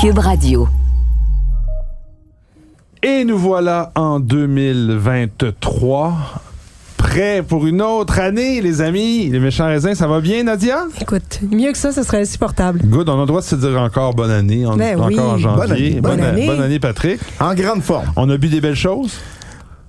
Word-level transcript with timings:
Cube 0.00 0.18
Radio. 0.18 0.68
Et 3.02 3.24
nous 3.24 3.38
voilà 3.38 3.90
en 3.94 4.20
2023. 4.20 6.16
Prêts 6.96 7.42
pour 7.46 7.66
une 7.66 7.82
autre 7.82 8.18
année, 8.20 8.60
les 8.60 8.80
amis. 8.80 9.28
Les 9.28 9.40
méchants 9.40 9.66
raisins, 9.66 9.94
ça 9.94 10.06
va 10.06 10.20
bien, 10.20 10.44
Nadia? 10.44 10.84
Écoute, 11.00 11.40
mieux 11.50 11.72
que 11.72 11.78
ça, 11.78 11.92
ce 11.92 12.02
serait 12.02 12.20
insupportable. 12.20 12.80
Good, 12.84 13.08
on 13.08 13.16
a 13.16 13.20
le 13.20 13.26
droit 13.26 13.40
de 13.40 13.46
se 13.46 13.54
dire 13.56 13.80
encore 13.80 14.14
bonne 14.14 14.30
année. 14.30 14.66
On 14.66 14.74
est 14.74 14.94
Ben 14.94 15.00
oui. 15.06 15.14
encore 15.18 15.32
en 15.32 15.38
janvier. 15.38 15.66
Bonne 15.66 15.72
année. 15.72 16.00
Bonne 16.00 16.20
année. 16.20 16.46
bonne 16.46 16.60
année, 16.62 16.78
Patrick. 16.80 17.20
En 17.40 17.54
grande 17.54 17.82
forme. 17.82 18.06
On 18.16 18.28
a 18.30 18.36
bu 18.36 18.48
des 18.48 18.60
belles 18.60 18.74
choses? 18.76 19.18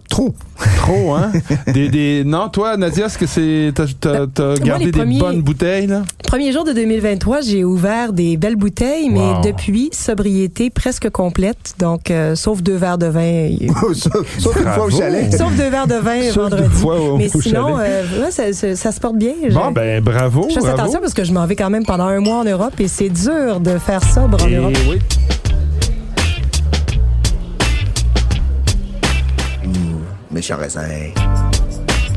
Trop. 0.10 0.34
Trop, 0.78 1.14
hein? 1.14 1.32
des, 1.72 1.88
des... 1.88 2.24
Non, 2.26 2.50
toi, 2.50 2.76
Nadia, 2.78 3.06
est-ce 3.06 3.18
que 3.18 3.28
c'est. 3.28 3.72
T'as, 3.76 3.86
t'as- 4.00 4.26
t'as 4.28 4.56
gardé 4.56 4.86
des 4.86 4.92
premiers- 4.92 5.20
bonnes 5.20 5.42
bouteilles, 5.42 5.86
là? 5.88 6.02
Premier 6.24 6.52
jour 6.52 6.64
de 6.66 6.74
2023, 6.74 7.42
j'ai 7.42 7.64
ouvert 7.64 8.12
des 8.12 8.36
belles 8.36 8.56
bouteilles, 8.56 9.10
mais 9.10 9.20
Wow. 9.20 9.42
depuis, 9.44 9.90
sobriété 9.94 10.70
presque 10.72 11.10
complète. 11.12 11.76
Donc, 11.80 12.10
euh, 12.12 12.36
sauf 12.36 12.62
deux 12.64 12.76
verres 12.76 12.98
de 12.98 13.06
vin. 13.06 13.50
sauf 13.94 14.40
sauf 14.40 14.56
une 14.60 14.68
fois 14.72 14.86
au 14.86 14.90
chalet. 14.90 15.32
sauf 15.32 15.56
deux 15.56 15.70
verres 15.70 15.88
de 15.88 15.96
vin 15.96 16.22
Sauf 16.34 16.50
deux 16.50 16.56
vendredi. 16.58 16.76
fois 16.76 17.00
au- 17.00 17.18
mais 17.18 17.36
au 17.36 17.42
sinon, 17.42 17.78
euh, 17.80 18.04
ouais, 18.24 18.32
ça, 18.32 18.52
ça- 18.52 18.76
ça 18.76 18.92
se 18.92 19.00
porte 19.00 19.16
bien. 19.18 19.34
Je- 19.48 19.54
Bon, 19.54 19.72
ben, 19.72 20.04
bravo. 20.04 20.48
je 20.50 20.56
fais 20.56 20.60
bravo. 20.62 20.80
attention 20.82 21.00
parce 21.02 21.14
que 21.14 21.24
je 21.24 21.32
m'en 21.32 21.46
vais 21.46 21.56
quand 21.56 21.70
même 21.70 21.86
pendant 21.86 22.06
un 22.08 22.20
mois 22.20 22.38
en 22.38 22.44
Europe 22.46 22.74
et 22.80 22.88
c'est 22.88 23.10
dur 23.10 23.60
de 23.60 23.78
faire 23.78 24.04
sobre 24.04 24.44
en 24.44 24.48
Et 24.48 24.56
Europe. 24.56 24.74
oui. 24.90 25.00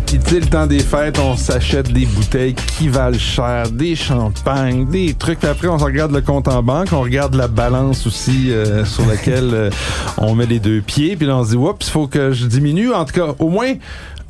Puis, 0.06 0.40
le 0.40 0.46
temps 0.46 0.66
des 0.66 0.80
fêtes, 0.80 1.18
on 1.18 1.36
s'achète 1.36 1.90
des 1.90 2.04
bouteilles 2.04 2.54
qui 2.54 2.88
valent 2.88 3.18
cher, 3.18 3.70
des 3.70 3.96
champagnes, 3.96 4.86
des 4.86 5.14
trucs. 5.14 5.38
Puis 5.38 5.48
après, 5.48 5.68
on 5.68 5.78
regarde 5.78 6.12
le 6.12 6.20
compte 6.20 6.48
en 6.48 6.62
banque, 6.62 6.88
on 6.92 7.00
regarde 7.00 7.34
la 7.34 7.48
balance 7.48 8.06
aussi 8.06 8.52
euh, 8.52 8.84
sur 8.84 9.06
laquelle 9.06 9.50
euh, 9.54 9.70
on 10.18 10.34
met 10.34 10.44
les 10.44 10.58
deux 10.58 10.82
pieds. 10.82 11.16
Puis 11.16 11.26
là, 11.26 11.38
on 11.38 11.44
se 11.44 11.50
dit, 11.50 11.56
oups, 11.56 11.86
il 11.86 11.90
faut 11.90 12.08
que 12.08 12.32
je 12.32 12.44
diminue. 12.44 12.92
En 12.92 13.06
tout 13.06 13.14
cas, 13.14 13.34
au 13.38 13.48
moins, 13.48 13.72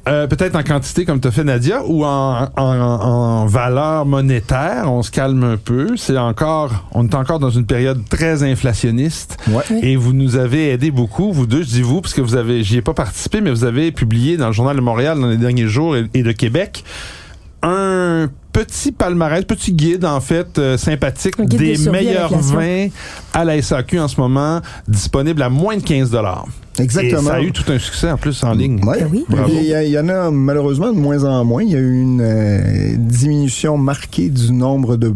euh, 0.08 0.26
peut-être 0.26 0.56
en 0.56 0.62
quantité 0.62 1.04
comme 1.04 1.20
tu 1.20 1.28
as 1.28 1.30
fait 1.30 1.44
Nadia 1.44 1.82
ou 1.86 2.04
en, 2.04 2.48
en, 2.56 2.62
en 2.62 3.46
valeur 3.46 4.04
monétaire, 4.04 4.90
on 4.92 5.02
se 5.02 5.10
calme 5.10 5.44
un 5.44 5.56
peu. 5.56 5.96
C'est 5.96 6.18
encore, 6.18 6.88
on 6.92 7.06
est 7.06 7.14
encore 7.14 7.38
dans 7.38 7.50
une 7.50 7.66
période 7.66 8.02
très 8.08 8.42
inflationniste. 8.42 9.36
Ouais. 9.48 9.62
Et 9.82 9.96
vous 9.96 10.12
nous 10.12 10.36
avez 10.36 10.70
aidé 10.70 10.90
beaucoup, 10.90 11.32
vous 11.32 11.46
deux, 11.46 11.62
je 11.62 11.68
dis 11.68 11.82
vous, 11.82 12.00
parce 12.00 12.14
que 12.14 12.20
vous 12.20 12.34
avez, 12.34 12.64
j'y 12.64 12.78
ai 12.78 12.82
pas 12.82 12.94
participé, 12.94 13.40
mais 13.40 13.50
vous 13.50 13.64
avez 13.64 13.92
publié 13.92 14.36
dans 14.36 14.48
le 14.48 14.52
Journal 14.52 14.76
de 14.76 14.80
Montréal 14.80 15.20
dans 15.20 15.28
les 15.28 15.36
derniers 15.36 15.68
jours 15.68 15.96
et, 15.96 16.06
et 16.14 16.22
de 16.22 16.32
Québec 16.32 16.84
un 17.62 18.28
petit 18.52 18.90
palmarès, 18.90 19.44
petit 19.44 19.72
guide 19.72 20.04
en 20.04 20.20
fait 20.20 20.58
euh, 20.58 20.76
sympathique 20.76 21.40
des 21.44 21.78
meilleurs 21.90 22.36
vins 22.36 22.88
à 23.32 23.44
la 23.44 23.60
SAQ 23.62 24.00
en 24.00 24.08
ce 24.08 24.20
moment, 24.20 24.60
disponible 24.88 25.42
à 25.42 25.48
moins 25.48 25.76
de 25.76 25.82
15 25.82 26.10
dollars. 26.10 26.46
Exactement. 26.78 27.20
Et 27.20 27.24
ça 27.24 27.34
a 27.34 27.40
eu 27.42 27.52
tout 27.52 27.70
un 27.70 27.78
succès 27.78 28.10
en 28.10 28.16
plus 28.16 28.42
en 28.44 28.52
ligne. 28.54 28.82
Ouais. 28.84 29.00
Ben 29.00 29.08
oui. 29.12 29.24
Bravo. 29.28 29.52
Il 29.52 29.66
y, 29.88 29.98
en 29.98 30.08
a 30.08 30.30
malheureusement 30.30 30.92
de 30.92 30.98
moins 30.98 31.22
en 31.24 31.44
moins. 31.44 31.62
Il 31.62 31.70
y 31.70 31.76
a 31.76 31.78
eu 31.80 32.00
une 32.00 32.20
euh, 32.22 32.94
diminution 32.96 33.76
marquée 33.76 34.28
du 34.30 34.52
nombre 34.52 34.96
de 34.96 35.12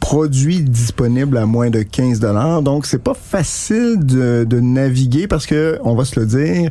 produits 0.00 0.60
disponibles 0.60 1.36
à 1.36 1.46
moins 1.46 1.70
de 1.70 1.82
15 1.82 2.20
dollars. 2.20 2.62
Donc 2.62 2.86
c'est 2.86 3.02
pas 3.02 3.14
facile 3.14 3.96
de, 4.00 4.44
de 4.48 4.60
naviguer 4.60 5.26
parce 5.26 5.46
que 5.46 5.78
on 5.82 5.94
va 5.96 6.04
se 6.04 6.18
le 6.20 6.26
dire. 6.26 6.70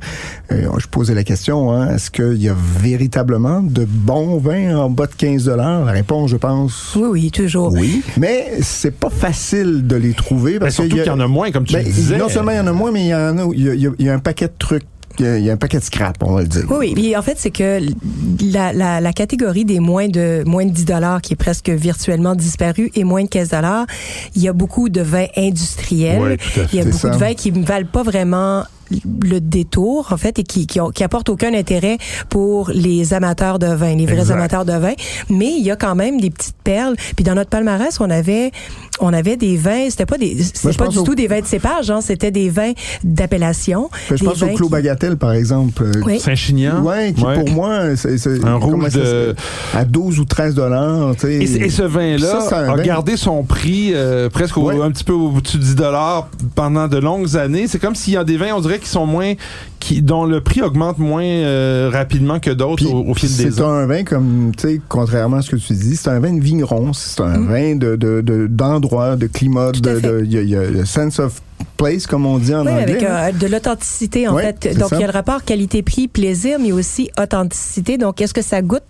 euh, 0.52 0.70
je 0.78 0.88
posais 0.88 1.14
la 1.14 1.24
question 1.24 1.72
hein, 1.72 1.90
est-ce 1.96 2.12
qu'il 2.12 2.42
y 2.42 2.48
a 2.48 2.56
véritablement 2.80 3.62
de 3.62 3.86
bons 3.86 4.38
vins 4.38 4.78
en 4.78 4.90
bas 4.90 5.08
de 5.08 5.16
15 5.16 5.46
dollars? 5.46 5.84
La 5.86 5.92
réponse, 5.92 6.30
je 6.32 6.38
pense. 6.38 6.94
Oui, 6.96 7.08
oui, 7.10 7.32
toujours. 7.32 7.74
Oui, 7.74 8.04
mais 8.18 8.58
c'est 8.62 8.96
pas 8.98 9.10
facile 9.10 9.86
de 9.88 9.96
les 9.98 10.14
trouver 10.14 10.60
parce 10.60 10.76
surtout 10.76 10.96
qu'il 10.98 11.06
y 11.06 11.10
en 11.10 11.20
a 11.20 11.28
moins, 11.28 11.52
comme 11.52 11.66
tu 11.66 11.74
ben, 11.74 11.86
le 11.86 11.92
disais. 11.92 12.18
Non 12.18 12.30
seulement 12.30 12.52
il 12.52 12.58
y 12.58 12.60
en 12.62 12.68
a 12.68 12.74
moins, 12.74 12.92
mais 12.92 13.04
il 13.06 13.10
y 13.10 13.16
en 13.16 13.38
a, 13.38 13.46
il 13.54 13.64
y 13.64 13.70
a, 13.70 13.74
il 13.74 13.82
y 13.82 13.88
a- 13.88 13.92
il 14.00 14.06
y 14.06 14.10
a 14.10 14.14
un 14.14 14.20
paquet 14.26 14.48
de 14.48 14.54
trucs, 14.60 14.84
il 15.20 15.26
y 15.46 15.50
a- 15.50 15.54
un 15.54 15.58
paquet 15.58 15.80
de 15.80 15.84
scrap, 15.84 16.18
on 16.22 16.34
va 16.34 16.42
le 16.42 16.48
dire. 16.50 16.66
Oui, 16.70 16.78
oui. 16.80 16.94
Puis 16.94 17.16
en 17.16 17.22
fait, 17.22 17.36
c'est 17.38 17.52
que 17.52 17.80
la, 18.52 18.74
la, 18.74 19.00
la 19.00 19.14
catégorie 19.14 19.64
des 19.64 19.80
moins 19.80 20.10
de 20.10 20.44
moins 20.46 20.66
de 20.66 20.72
10 20.72 20.84
dollars 20.86 21.22
qui 21.22 21.32
est 21.34 21.38
presque 21.38 21.70
virtuellement 21.70 22.36
disparue 22.36 22.92
et 22.96 23.06
moins 23.06 23.24
de 23.24 23.30
15 23.30 23.50
dollars, 23.52 23.86
il 24.36 24.42
y 24.42 24.50
a 24.50 24.54
beaucoup 24.54 24.90
de 24.90 25.00
vins 25.02 25.28
industriels. 25.38 26.20
Oui, 26.22 26.38
tout 26.38 26.60
à 26.60 26.64
fait. 26.64 26.70
Il 26.74 26.78
y 26.80 26.82
a 26.82 26.86
beaucoup 26.86 26.98
ça. 26.98 27.10
de 27.12 27.18
vins 27.18 27.34
qui 27.34 27.52
ne 27.54 27.64
valent 27.66 27.88
pas 27.90 28.04
vraiment 28.04 28.66
le 29.22 29.40
détour 29.40 30.08
en 30.12 30.18
fait 30.18 30.40
et 30.40 30.44
qui 30.44 30.68
qui, 30.68 30.80
ont- 30.80 30.90
qui 30.92 31.04
apportent 31.04 31.30
aucun 31.30 31.54
intérêt 31.54 31.98
pour 32.30 32.70
les 32.74 33.14
amateurs 33.14 33.60
de 33.60 33.68
vin, 33.68 33.96
les 33.96 34.06
vrais 34.06 34.20
Exact. 34.20 34.34
amateurs 34.36 34.66
de 34.66 34.74
vin, 34.74 34.94
mais 35.30 35.52
il 35.58 35.64
y 35.64 35.72
a 35.72 35.76
quand 35.76 35.96
même 35.96 36.20
des 36.20 36.30
petites 36.30 36.56
perles. 36.64 36.96
Puis 37.16 37.24
dans 37.24 37.36
notre 37.36 37.50
palmarès, 37.50 38.00
on 38.00 38.10
avait 38.10 38.52
on 39.02 39.12
avait 39.12 39.36
des 39.36 39.58
vins, 39.58 39.90
c'était 39.90 40.06
pas 40.06 40.18
des 40.18 40.38
je 40.38 40.78
pas 40.78 40.88
du 40.88 41.00
au- 41.00 41.04
tout 41.04 41.16
des 41.16 41.28
vins 41.28 41.42
de 41.42 41.46
cépage, 41.46 41.92
hein, 41.92 42.00
c'était 42.02 42.32
des 42.32 42.50
vins 42.50 42.72
d'appellation. 43.04 43.90
je 44.14 44.24
pense 44.24 44.42
au 44.42 44.48
Clos 44.48 44.68
qui- 44.68 44.72
Bagatelle, 44.72 45.18
par 45.18 45.34
exemple. 45.34 45.84
euh, 45.84 46.02
Oui. 46.06 46.20
Saint-Chinian. 46.20 46.82
Ouais, 46.84 47.14
qui 47.14 47.24
Ouais. 47.24 47.36
pour 47.36 47.50
moi, 47.50 47.96
c'est 47.96 48.18
c'est- 48.18 48.44
Un 48.46 48.56
rouge 48.56 48.94
de- 48.94 49.36
à 49.74 49.86
12 49.86 50.20
ou 50.20 50.26
13 50.26 50.54
dollars. 50.56 51.12
Et, 51.28 51.46
ce- 51.48 51.58
et 51.58 51.70
ce 51.70 51.84
Ça, 51.84 51.88
vin-là 51.88 52.40
c'est 52.48 52.56
un 52.56 52.70
a 52.74 52.76
vin. 52.76 52.84
gardé 52.84 53.18
son 53.18 53.44
prix 53.44 53.92
euh, 53.94 54.30
presque 54.30 54.58
au- 54.58 54.70
un 54.70 54.92
petit 54.92 55.04
peu 55.04 55.14
au-dessus 55.14 55.58
de 55.58 55.64
10 55.64 55.76
dollars 55.76 56.30
pendant 56.56 56.88
de 56.88 56.98
longues 56.98 57.36
années. 57.38 57.68
C'est 57.68 57.80
comme 57.80 57.96
s'il 57.96 58.14
y 58.14 58.18
a 58.18 58.24
des 58.24 58.38
vins, 58.38 58.54
on 58.56 58.62
dirait, 58.62 58.75
qui 58.78 58.90
sont 58.90 59.06
moins, 59.06 59.34
qui, 59.80 60.02
dont 60.02 60.26
le 60.26 60.42
prix 60.42 60.62
augmente 60.62 60.98
moins 60.98 61.24
euh, 61.24 61.90
rapidement 61.92 62.40
que 62.40 62.50
d'autres 62.52 62.86
au, 62.92 63.10
au 63.10 63.14
fil 63.14 63.36
des 63.36 63.52
c'est 63.52 63.62
ans. 63.62 63.70
un 63.72 63.86
vin 63.86 64.04
comme, 64.04 64.52
tu 64.58 64.68
sais, 64.68 64.82
contrairement 64.90 65.38
à 65.38 65.42
ce 65.42 65.52
que 65.52 65.56
tu 65.58 65.74
dis, 65.74 65.96
c'est 65.96 66.10
un 66.10 66.20
vin 66.20 66.34
de 66.34 66.42
vigneron, 66.42 66.94
c'est 66.94 67.22
un 67.22 67.40
vin 67.40 67.76
de 67.76 67.96
de- 67.96 68.22
de- 68.22 68.48
d'endroit, 68.48 69.16
de, 69.16 69.28
climat, 69.28 69.72
de, 69.72 70.00
de- 70.00 70.22
il 70.26 70.32
y, 70.34 70.38
a- 70.38 70.42
il 70.42 70.50
y 70.50 70.56
a 70.56 70.64
le 70.64 70.86
sense 70.86 71.20
of 71.20 71.42
place, 71.78 72.08
comme 72.08 72.26
on 72.26 72.38
dit 72.38 72.54
en 72.56 72.66
Oui, 72.66 72.72
anglais. 72.72 72.84
avec 72.84 73.04
euh, 73.04 73.32
de 73.32 73.48
l'authenticité, 73.52 74.28
en 74.28 74.38
fait. 74.38 74.58
c'est 74.62 74.78
Donc, 74.78 74.90
il 74.94 75.00
y 75.00 75.04
a 75.04 75.08
le 75.08 75.14
rapport 75.14 75.44
qualité-prix, 75.44 76.08
plaisir, 76.08 76.58
mais 76.62 76.72
aussi 76.72 77.10
authenticité. 77.22 77.98
Donc, 77.98 78.22
est-ce 78.22 78.34
que 78.34 78.42
ça 78.42 78.62
goûte... 78.62 78.84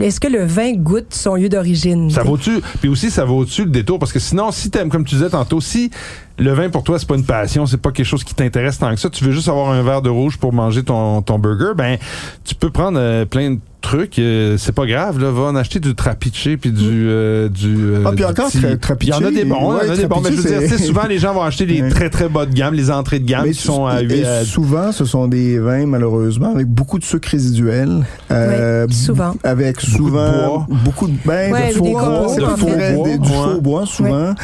Est-ce 0.00 0.18
que 0.18 0.28
le 0.28 0.44
vin 0.46 0.72
goûte 0.72 1.12
son 1.12 1.34
lieu 1.34 1.50
d'origine? 1.50 2.08
Ça 2.10 2.22
vaut-tu, 2.22 2.52
puis 2.80 2.88
aussi 2.88 3.10
ça 3.10 3.26
vaut-tu 3.26 3.64
le 3.64 3.70
détour? 3.70 3.98
Parce 3.98 4.12
que 4.14 4.18
sinon 4.18 4.50
si 4.50 4.70
t'aimes 4.70 4.88
comme 4.88 5.04
tu 5.04 5.14
disais 5.16 5.28
tantôt 5.28 5.60
si 5.60 5.90
le 6.40 6.52
vin 6.52 6.68
pour 6.70 6.82
toi 6.82 6.98
c'est 6.98 7.06
pas 7.08 7.14
une 7.16 7.24
passion, 7.24 7.66
c'est 7.66 7.76
pas 7.80 7.92
quelque 7.92 8.06
chose 8.06 8.24
qui 8.24 8.34
t'intéresse 8.34 8.78
tant 8.78 8.90
que 8.94 9.00
ça, 9.00 9.08
tu 9.10 9.24
veux 9.24 9.32
juste 9.32 9.48
avoir 9.48 9.70
un 9.70 9.82
verre 9.82 10.02
de 10.02 10.10
rouge 10.10 10.38
pour 10.38 10.52
manger 10.52 10.82
ton, 10.82 11.22
ton 11.22 11.38
burger, 11.38 11.72
ben 11.76 11.98
tu 12.44 12.54
peux 12.54 12.70
prendre 12.70 12.98
euh, 12.98 13.24
plein 13.24 13.52
de 13.52 13.58
trucs, 13.82 14.18
euh, 14.18 14.58
c'est 14.58 14.72
pas 14.74 14.84
grave 14.84 15.18
là, 15.18 15.30
va 15.30 15.44
en 15.44 15.56
acheter 15.56 15.80
du 15.80 15.94
trapiche 15.94 16.48
puis 16.60 16.70
du 16.70 17.08
euh, 17.08 17.48
du 17.48 17.74
euh, 17.78 18.02
Ah, 18.04 18.10
puis 18.10 18.18
du 18.18 18.24
encore, 18.24 18.48
petit- 18.50 18.58
tra- 18.58 18.78
trapiche, 18.78 19.08
Il 19.18 19.22
y 19.22 19.24
en 19.24 19.28
a 19.28 19.30
des 19.30 19.44
bons, 19.46 19.78
il 19.82 19.86
y 19.86 19.90
en 19.90 19.92
a 19.94 19.96
des 19.96 20.06
bons, 20.06 20.20
mais 20.22 20.32
je 20.32 20.36
veux 20.36 20.66
dire, 20.68 20.78
souvent 20.78 21.06
les 21.08 21.18
gens 21.18 21.32
vont 21.32 21.40
acheter 21.42 21.64
des 21.64 21.88
très 21.90 22.10
très 22.10 22.28
bas 22.28 22.44
de 22.44 22.52
gamme, 22.52 22.74
les 22.74 22.90
entrées 22.90 23.20
de 23.20 23.24
gamme 23.26 23.44
Mais 23.46 23.52
qui 23.52 23.62
sont 23.62 23.86
à 23.86 24.02
et 24.02 24.04
8 24.06 24.24
à- 24.26 24.44
souvent, 24.44 24.92
ce 24.92 25.06
sont 25.06 25.28
des 25.28 25.58
vins, 25.58 25.86
malheureusement, 25.86 26.52
avec 26.54 26.66
beaucoup 26.66 26.98
de 26.98 27.04
sucre 27.04 27.30
résiduel. 27.30 28.04
euh, 28.30 28.84
Oui, 28.86 28.94
souvent. 28.94 29.34
Avec 29.44 29.76
Beaucoup 29.76 29.86
de 29.86 29.96
souvent 29.96 30.30
bois. 30.48 30.66
beaucoup 30.84 31.06
de, 31.08 31.14
ben, 31.24 31.50
Ouais, 31.50 31.68
de 31.68 31.74
faux 31.78 31.84
bois, 31.84 32.02
de 32.36 32.44
faux- 32.56 33.18
du 33.18 33.28
faux 33.28 33.60
bois, 33.62 33.86
souvent. 33.86 34.34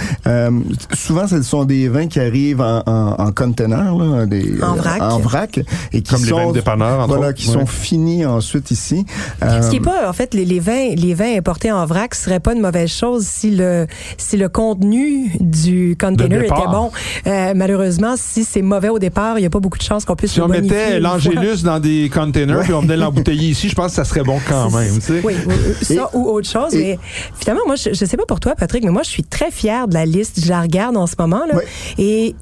Souvent, 0.95 1.27
ce 1.29 1.43
sont 1.43 1.65
des 1.67 1.86
des 1.87 1.93
vins 1.93 2.07
qui 2.09 2.19
arrivent 2.21 2.61
en, 2.61 2.83
en, 2.87 3.15
en 3.19 3.33
container, 3.33 3.95
là, 3.97 4.27
des, 4.27 4.61
En 4.63 4.75
vrac. 4.75 5.01
en 5.03 5.19
vrac, 5.19 5.59
et 5.93 6.03
qui 6.03 6.13
Comme 6.13 6.23
les 6.23 6.29
sont, 6.31 6.37
vins 6.37 6.49
de 6.49 6.53
dépanneur, 6.55 6.99
entre 7.01 7.09
voilà, 7.09 7.29
autres. 7.29 7.39
qui 7.39 7.47
Ouais. 7.49 7.55
sont 7.55 7.67
finis 7.67 8.25
ensuite 8.27 8.71
ici. 8.71 9.05
Ce 9.41 9.71
qui 9.71 9.77
est 9.77 9.81
Euh, 9.81 9.83
pas, 9.85 10.09
en 10.09 10.13
fait, 10.13 10.35
les, 10.35 10.45
les 10.45 10.59
vins, 10.61 10.95
les 10.97 11.15
vins 11.15 11.37
importés 11.37 11.71
en 11.71 11.85
vrac 11.87 12.15
serait 12.15 12.41
pas 12.41 12.55
une 12.55 12.61
mauvaise 12.61 12.91
chose 12.91 13.25
si 13.27 13.51
le, 13.51 13.87
si 14.19 14.37
le 14.37 14.49
contenu 14.49 15.31
du 15.41 15.97
container 16.01 16.43
était 16.43 16.55
bon. 16.71 16.91
Euh, 17.27 17.53
malheureusement, 17.55 18.15
si 18.17 18.45
c'est 18.45 18.63
mauvais 18.63 18.89
au 18.89 18.99
départ, 18.99 19.39
il 19.39 19.43
y 19.43 19.47
a 19.47 19.51
pas 19.51 19.61
beaucoup 19.61 19.79
de 19.79 19.83
chances 19.83 20.05
qu'on 20.05 20.17
puisse 20.17 20.33
Si 20.33 20.39
le 20.39 20.45
on 20.45 20.49
mettait 20.49 20.99
l'Angélus 21.01 21.63
dans 21.63 21.79
des 21.79 22.11
containers 22.13 22.61
puis 22.63 22.73
on 22.73 22.81
venait 22.81 22.97
l'embouteiller 22.97 23.51
ici, 23.51 23.69
je 23.69 23.75
pense 23.75 23.89
que 23.89 23.97
ça 23.97 24.05
serait 24.05 24.23
bon 24.25 24.39
quand 24.49 24.71
même. 24.71 24.95
tu 24.95 25.01
sais. 25.01 25.21
Oui, 25.23 25.35
ou- 25.47 25.51
ou- 25.51 25.85
ça 25.85 25.95
Et- 25.95 26.17
ou 26.17 26.29
autre 26.31 26.49
chose. 26.49 26.75
et- 26.75 26.79
mais 26.83 26.99
finalement, 27.39 27.63
moi, 27.67 27.77
je, 27.77 27.91
je 27.93 28.05
sais 28.05 28.17
pas 28.17 28.27
pour 28.27 28.41
toi, 28.41 28.55
Patrick, 28.57 28.83
mais 28.85 28.91
moi, 28.91 29.03
je 29.05 29.11
suis 29.11 29.25
très 29.25 29.51
fière 29.51 29.87
de 29.89 29.95
la 29.95 30.05
liste. 30.07 30.41
Je 30.45 30.49
la 30.49 30.61
regarde 30.63 30.97
en 30.97 31.07
ce 31.07 31.15
moment. 31.19 31.43
Là, 31.47 31.55
Oui. 31.57 31.63
Et 31.99 32.35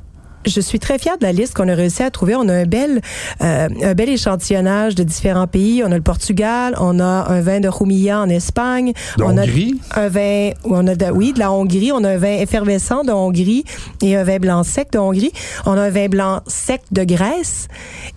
je 0.46 0.60
suis 0.60 0.78
très 0.78 0.98
fière 0.98 1.16
de 1.18 1.24
la 1.24 1.32
liste 1.32 1.54
qu'on 1.54 1.68
a 1.68 1.74
réussi 1.74 2.02
à 2.02 2.10
trouver. 2.10 2.34
On 2.34 2.48
a 2.48 2.52
un 2.52 2.66
bel, 2.66 3.00
euh, 3.42 3.68
un 3.82 3.94
bel 3.94 4.08
échantillonnage 4.08 4.94
de 4.94 5.02
différents 5.02 5.46
pays. 5.46 5.82
On 5.84 5.90
a 5.90 5.96
le 5.96 6.02
Portugal, 6.02 6.74
on 6.78 7.00
a 7.00 7.30
un 7.30 7.40
vin 7.40 7.60
de 7.60 7.68
Rumilla 7.68 8.20
en 8.20 8.28
Espagne. 8.28 8.92
De 9.18 9.24
on 9.24 9.38
Hongrie? 9.38 9.80
a 9.90 10.02
un 10.02 10.08
vin, 10.08 10.50
on 10.64 10.86
a 10.86 10.94
de, 10.94 11.06
oui, 11.06 11.32
de 11.32 11.38
la 11.38 11.50
Hongrie. 11.50 11.92
On 11.92 12.04
a 12.04 12.10
un 12.10 12.18
vin 12.18 12.38
effervescent 12.38 13.04
de 13.04 13.12
Hongrie 13.12 13.64
et 14.02 14.16
un 14.16 14.24
vin 14.24 14.38
blanc 14.38 14.62
sec 14.64 14.92
de 14.92 14.98
Hongrie. 14.98 15.32
On 15.66 15.72
a 15.72 15.82
un 15.82 15.90
vin 15.90 16.08
blanc 16.08 16.40
sec 16.46 16.82
de 16.92 17.04
Grèce 17.04 17.68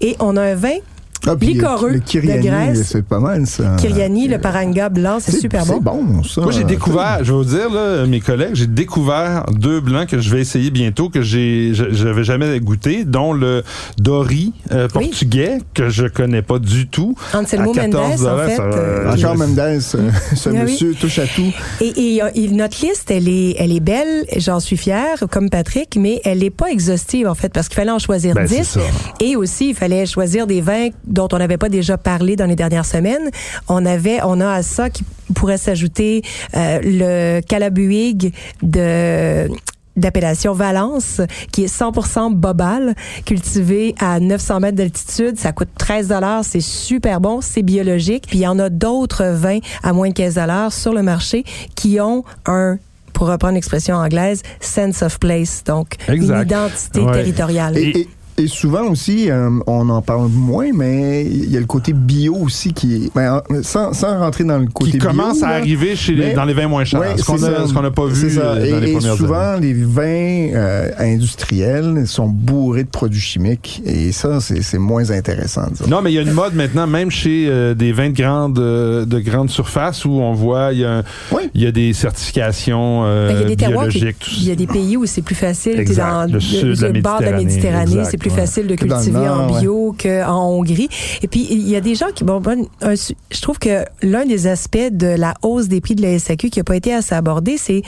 et 0.01 0.15
on 0.19 0.35
a 0.37 0.41
un 0.41 0.55
vin 0.55 0.77
ah, 1.25 1.35
licoreux 1.39 1.91
le 1.91 1.99
de 1.99 2.41
Grèce. 2.47 2.83
c'est 2.91 3.05
pas 3.05 3.19
mal 3.19 3.45
ça. 3.47 3.75
Kyriani, 3.79 4.27
le 4.27 4.37
Paranga 4.39 4.89
blanc, 4.89 5.17
c'est 5.19 5.31
super 5.39 5.65
bon. 5.65 5.73
C'est 5.75 5.83
bon, 5.83 6.23
ça. 6.23 6.41
Moi, 6.41 6.51
j'ai 6.51 6.63
découvert, 6.63 7.19
je 7.21 7.31
vais 7.31 7.37
vous 7.37 7.43
dire, 7.43 7.69
là, 7.71 8.05
mes 8.05 8.19
collègues, 8.19 8.53
j'ai 8.53 8.67
découvert 8.67 9.45
deux 9.51 9.79
blancs 9.79 10.07
que 10.07 10.19
je 10.19 10.29
vais 10.29 10.41
essayer 10.41 10.69
bientôt, 10.71 11.09
que 11.09 11.21
j'ai, 11.21 11.71
je- 11.73 11.91
j'avais 11.93 12.23
jamais 12.23 12.59
goûté, 12.59 13.03
dont 13.05 13.33
le 13.33 13.63
Dori 13.97 14.53
euh, 14.71 14.87
Oui. 14.95 15.07
portugais, 15.07 15.57
que 15.73 15.89
je 15.89 16.05
connais 16.07 16.41
pas 16.41 16.59
du 16.59 16.87
tout. 16.87 17.15
Anselmo 17.33 17.71
À 17.71 17.75
14 17.75 18.21
Mendes, 18.21 18.33
en 18.33 18.37
fait. 18.45 18.55
ça 18.55 18.67
va- 18.67 18.75
euh, 18.77 19.13
Encore 19.13 19.35
Mendes, 19.37 19.59
euh, 19.59 19.79
ce 19.79 19.97
Ah 19.97 20.51
oui. 20.53 20.57
monsieur 20.71 20.93
touche 20.93 21.19
à 21.19 21.25
tout. 21.27 21.51
Et, 21.81 22.15
et, 22.15 22.23
euh, 22.23 22.29
et 22.35 22.47
notre 22.49 22.83
liste, 22.85 23.09
elle 23.11 23.27
est, 23.27 23.55
elle 23.57 23.71
est 23.73 23.79
belle, 23.79 24.25
j'en 24.37 24.59
suis 24.59 24.77
fière, 24.77 25.17
comme 25.31 25.49
Patrick, 25.49 25.97
mais 25.99 26.21
elle 26.25 26.39
n'est 26.39 26.49
pas 26.49 26.67
exhaustive, 26.71 27.27
en 27.27 27.35
fait, 27.35 27.49
parce 27.53 27.67
qu'il 27.67 27.75
fallait 27.75 27.91
en 27.91 27.99
choisir 27.99 28.35
Ben, 28.35 28.47
c'est 28.47 28.59
10. 28.59 28.67
ça. 28.67 28.79
Et 29.21 29.35
aussi, 29.35 29.69
il 29.69 29.75
fallait 29.75 30.05
choisir 30.05 30.47
des 30.47 30.61
vins 30.61 30.89
dont 31.07 31.27
on 31.31 31.37
n'avait 31.37 31.57
pas 31.57 31.69
déjà 31.69 31.97
parlé 31.97 32.35
dans 32.35 32.45
les 32.45 32.55
dernières 32.55 32.85
semaines. 32.85 33.29
On 33.67 33.85
avait, 33.85 34.19
on 34.23 34.39
a 34.41 34.49
à 34.51 34.61
ça 34.63 34.89
qui 34.89 35.03
pourrait 35.33 35.57
s'ajouter 35.57 36.21
euh, 36.55 36.79
le 36.83 37.41
Calabuig 37.41 38.33
de 38.61 39.47
d'appellation 39.95 40.53
Valence, 40.53 41.21
qui 41.51 41.63
est 41.63 41.75
100% 41.75 42.31
bobal, 42.31 42.93
cultivé 43.25 43.95
à 43.99 44.19
900 44.19 44.59
mètres 44.59 44.77
d'altitude. 44.77 45.39
Ça 45.39 45.51
coûte 45.53 45.69
13 45.75 46.09
dollars. 46.09 46.45
C'est 46.45 46.59
super 46.61 47.19
bon. 47.19 47.41
C'est 47.41 47.63
biologique. 47.63 48.25
Puis 48.27 48.37
il 48.37 48.41
y 48.41 48.47
en 48.47 48.59
a 48.59 48.69
d'autres 48.69 49.25
vins 49.25 49.57
à 49.81 49.93
moins 49.93 50.09
de 50.09 50.13
15 50.13 50.35
dollars 50.35 50.71
sur 50.71 50.93
le 50.93 51.01
marché 51.01 51.43
qui 51.75 51.99
ont 51.99 52.23
un 52.45 52.77
pour 53.13 53.25
reprendre 53.29 53.55
l'expression 53.55 53.95
anglaise, 53.95 54.43
sense 54.59 55.01
of 55.01 55.17
place, 55.17 55.63
donc 55.65 55.95
Exact. 56.07 56.35
une 56.35 56.41
identité 56.41 56.99
Ouais. 56.99 57.11
territoriale. 57.13 57.75
Et, 57.75 58.01
et- 58.01 58.09
et 58.37 58.47
souvent 58.47 58.83
aussi, 58.89 59.29
euh, 59.31 59.49
on 59.67 59.89
en 59.89 60.01
parle 60.01 60.29
moins, 60.29 60.67
mais 60.73 61.25
il 61.25 61.49
y 61.51 61.57
a 61.57 61.59
le 61.59 61.65
côté 61.65 61.93
bio 61.93 62.35
aussi 62.35 62.71
qui 62.73 62.95
est. 63.05 63.13
ben, 63.15 63.41
sans, 63.63 63.93
sans 63.93 64.19
rentrer 64.19 64.43
dans 64.43 64.59
le 64.59 64.67
côté 64.67 64.91
Qui 64.91 64.97
bio, 64.99 65.07
commence 65.09 65.41
à 65.43 65.47
là, 65.49 65.55
arriver 65.55 65.95
chez 65.95 66.13
les- 66.13 66.27
mais- 66.27 66.33
dans 66.33 66.45
les 66.45 66.53
vins 66.53 66.67
moins 66.67 66.85
chers. 66.85 66.99
Ouais, 66.99 67.17
ce 67.17 67.23
qu'on 67.23 67.37
c'est 67.37 67.45
a- 67.45 67.57
ça. 67.57 67.67
ce 67.67 67.73
qu'on 67.73 67.81
n'a 67.81 67.91
pas 67.91 68.05
vu 68.05 68.29
ça. 68.29 68.41
euh, 68.41 68.63
Et, 68.63 68.71
dans 68.71 68.79
les 68.79 68.89
et 68.91 68.93
premières 68.93 69.15
souvent, 69.15 69.35
années. 69.55 69.73
les 69.73 69.83
vins 69.83 70.55
euh, 70.55 70.89
industriels 70.99 72.03
sont 72.05 72.27
bourrés 72.27 72.83
de 72.83 72.89
produits 72.89 73.19
chimiques. 73.21 73.81
Et 73.85 74.11
ça, 74.11 74.39
c'est 74.39 74.61
c'est 74.61 74.77
moins 74.77 75.09
intéressant. 75.11 75.63
disons. 75.71 75.87
Non, 75.89 76.01
mais 76.01 76.11
il 76.11 76.15
y 76.15 76.19
a 76.19 76.21
une 76.21 76.31
mode 76.31 76.53
maintenant, 76.55 76.87
même 76.87 77.09
chez 77.11 77.47
euh, 77.49 77.73
des 77.73 77.91
vins 77.91 78.09
de 78.09 78.15
grande, 78.15 78.53
de 78.55 79.19
grande 79.19 79.49
surface, 79.49 80.05
où 80.05 80.11
on 80.11 80.33
voit, 80.33 80.73
il 80.73 80.79
y 80.79 80.85
a, 80.85 80.97
un- 80.99 81.03
Oui. 81.31 81.49
il 81.53 81.61
y 81.63 81.65
a 81.67 81.71
des 81.71 81.93
certifications 81.93 83.03
euh, 83.05 83.27
Ben, 83.29 83.35
il 83.37 83.41
y 83.41 83.43
a 83.43 83.47
des 83.47 83.55
terroirs 83.55 83.87
qui- 83.87 83.97
biologiques. 83.99 84.37
il 84.39 84.47
y 84.47 84.51
a 84.51 84.55
des 84.55 84.67
pays 84.67 84.97
où 84.97 85.05
c'est 85.05 85.21
plus 85.21 85.35
facile. 85.35 85.73
T'es 85.75 85.81
Exact. 85.81 86.27
dans 86.27 86.33
Le 86.33 86.39
sud 86.39 86.75
de 86.77 86.81
la 86.81 86.89
le 86.91 87.01
bord 87.01 87.19
de 87.19 87.25
la 87.25 87.31
Méditerranée. 87.37 88.03
Plus 88.27 88.35
ouais. 88.35 88.41
facile 88.41 88.67
de 88.67 88.75
cultiver 88.75 89.27
en 89.29 89.59
bio 89.59 89.95
qu'en 90.01 90.49
Hongrie. 90.51 90.89
Et 91.21 91.27
puis 91.27 91.47
il 91.49 91.67
y 91.67 91.75
a 91.75 91.81
des 91.81 91.95
gens 91.95 92.07
qui 92.13 92.23
bon, 92.23 92.39
bon, 92.39 92.67
un 92.81 92.95
su- 92.95 93.15
je 93.31 93.41
trouve 93.41 93.59
que 93.59 93.85
l'un 94.01 94.25
des 94.25 94.47
aspects 94.47 94.89
de 94.91 95.07
la 95.07 95.33
hausse 95.41 95.67
des 95.67 95.81
prix 95.81 95.95
de 95.95 96.01
la 96.01 96.17
SAQ 96.19 96.49
qui 96.49 96.59
a 96.59 96.63
pas 96.63 96.75
été 96.75 96.93
assez 96.93 97.15
abordé, 97.15 97.57
c'est 97.57 97.81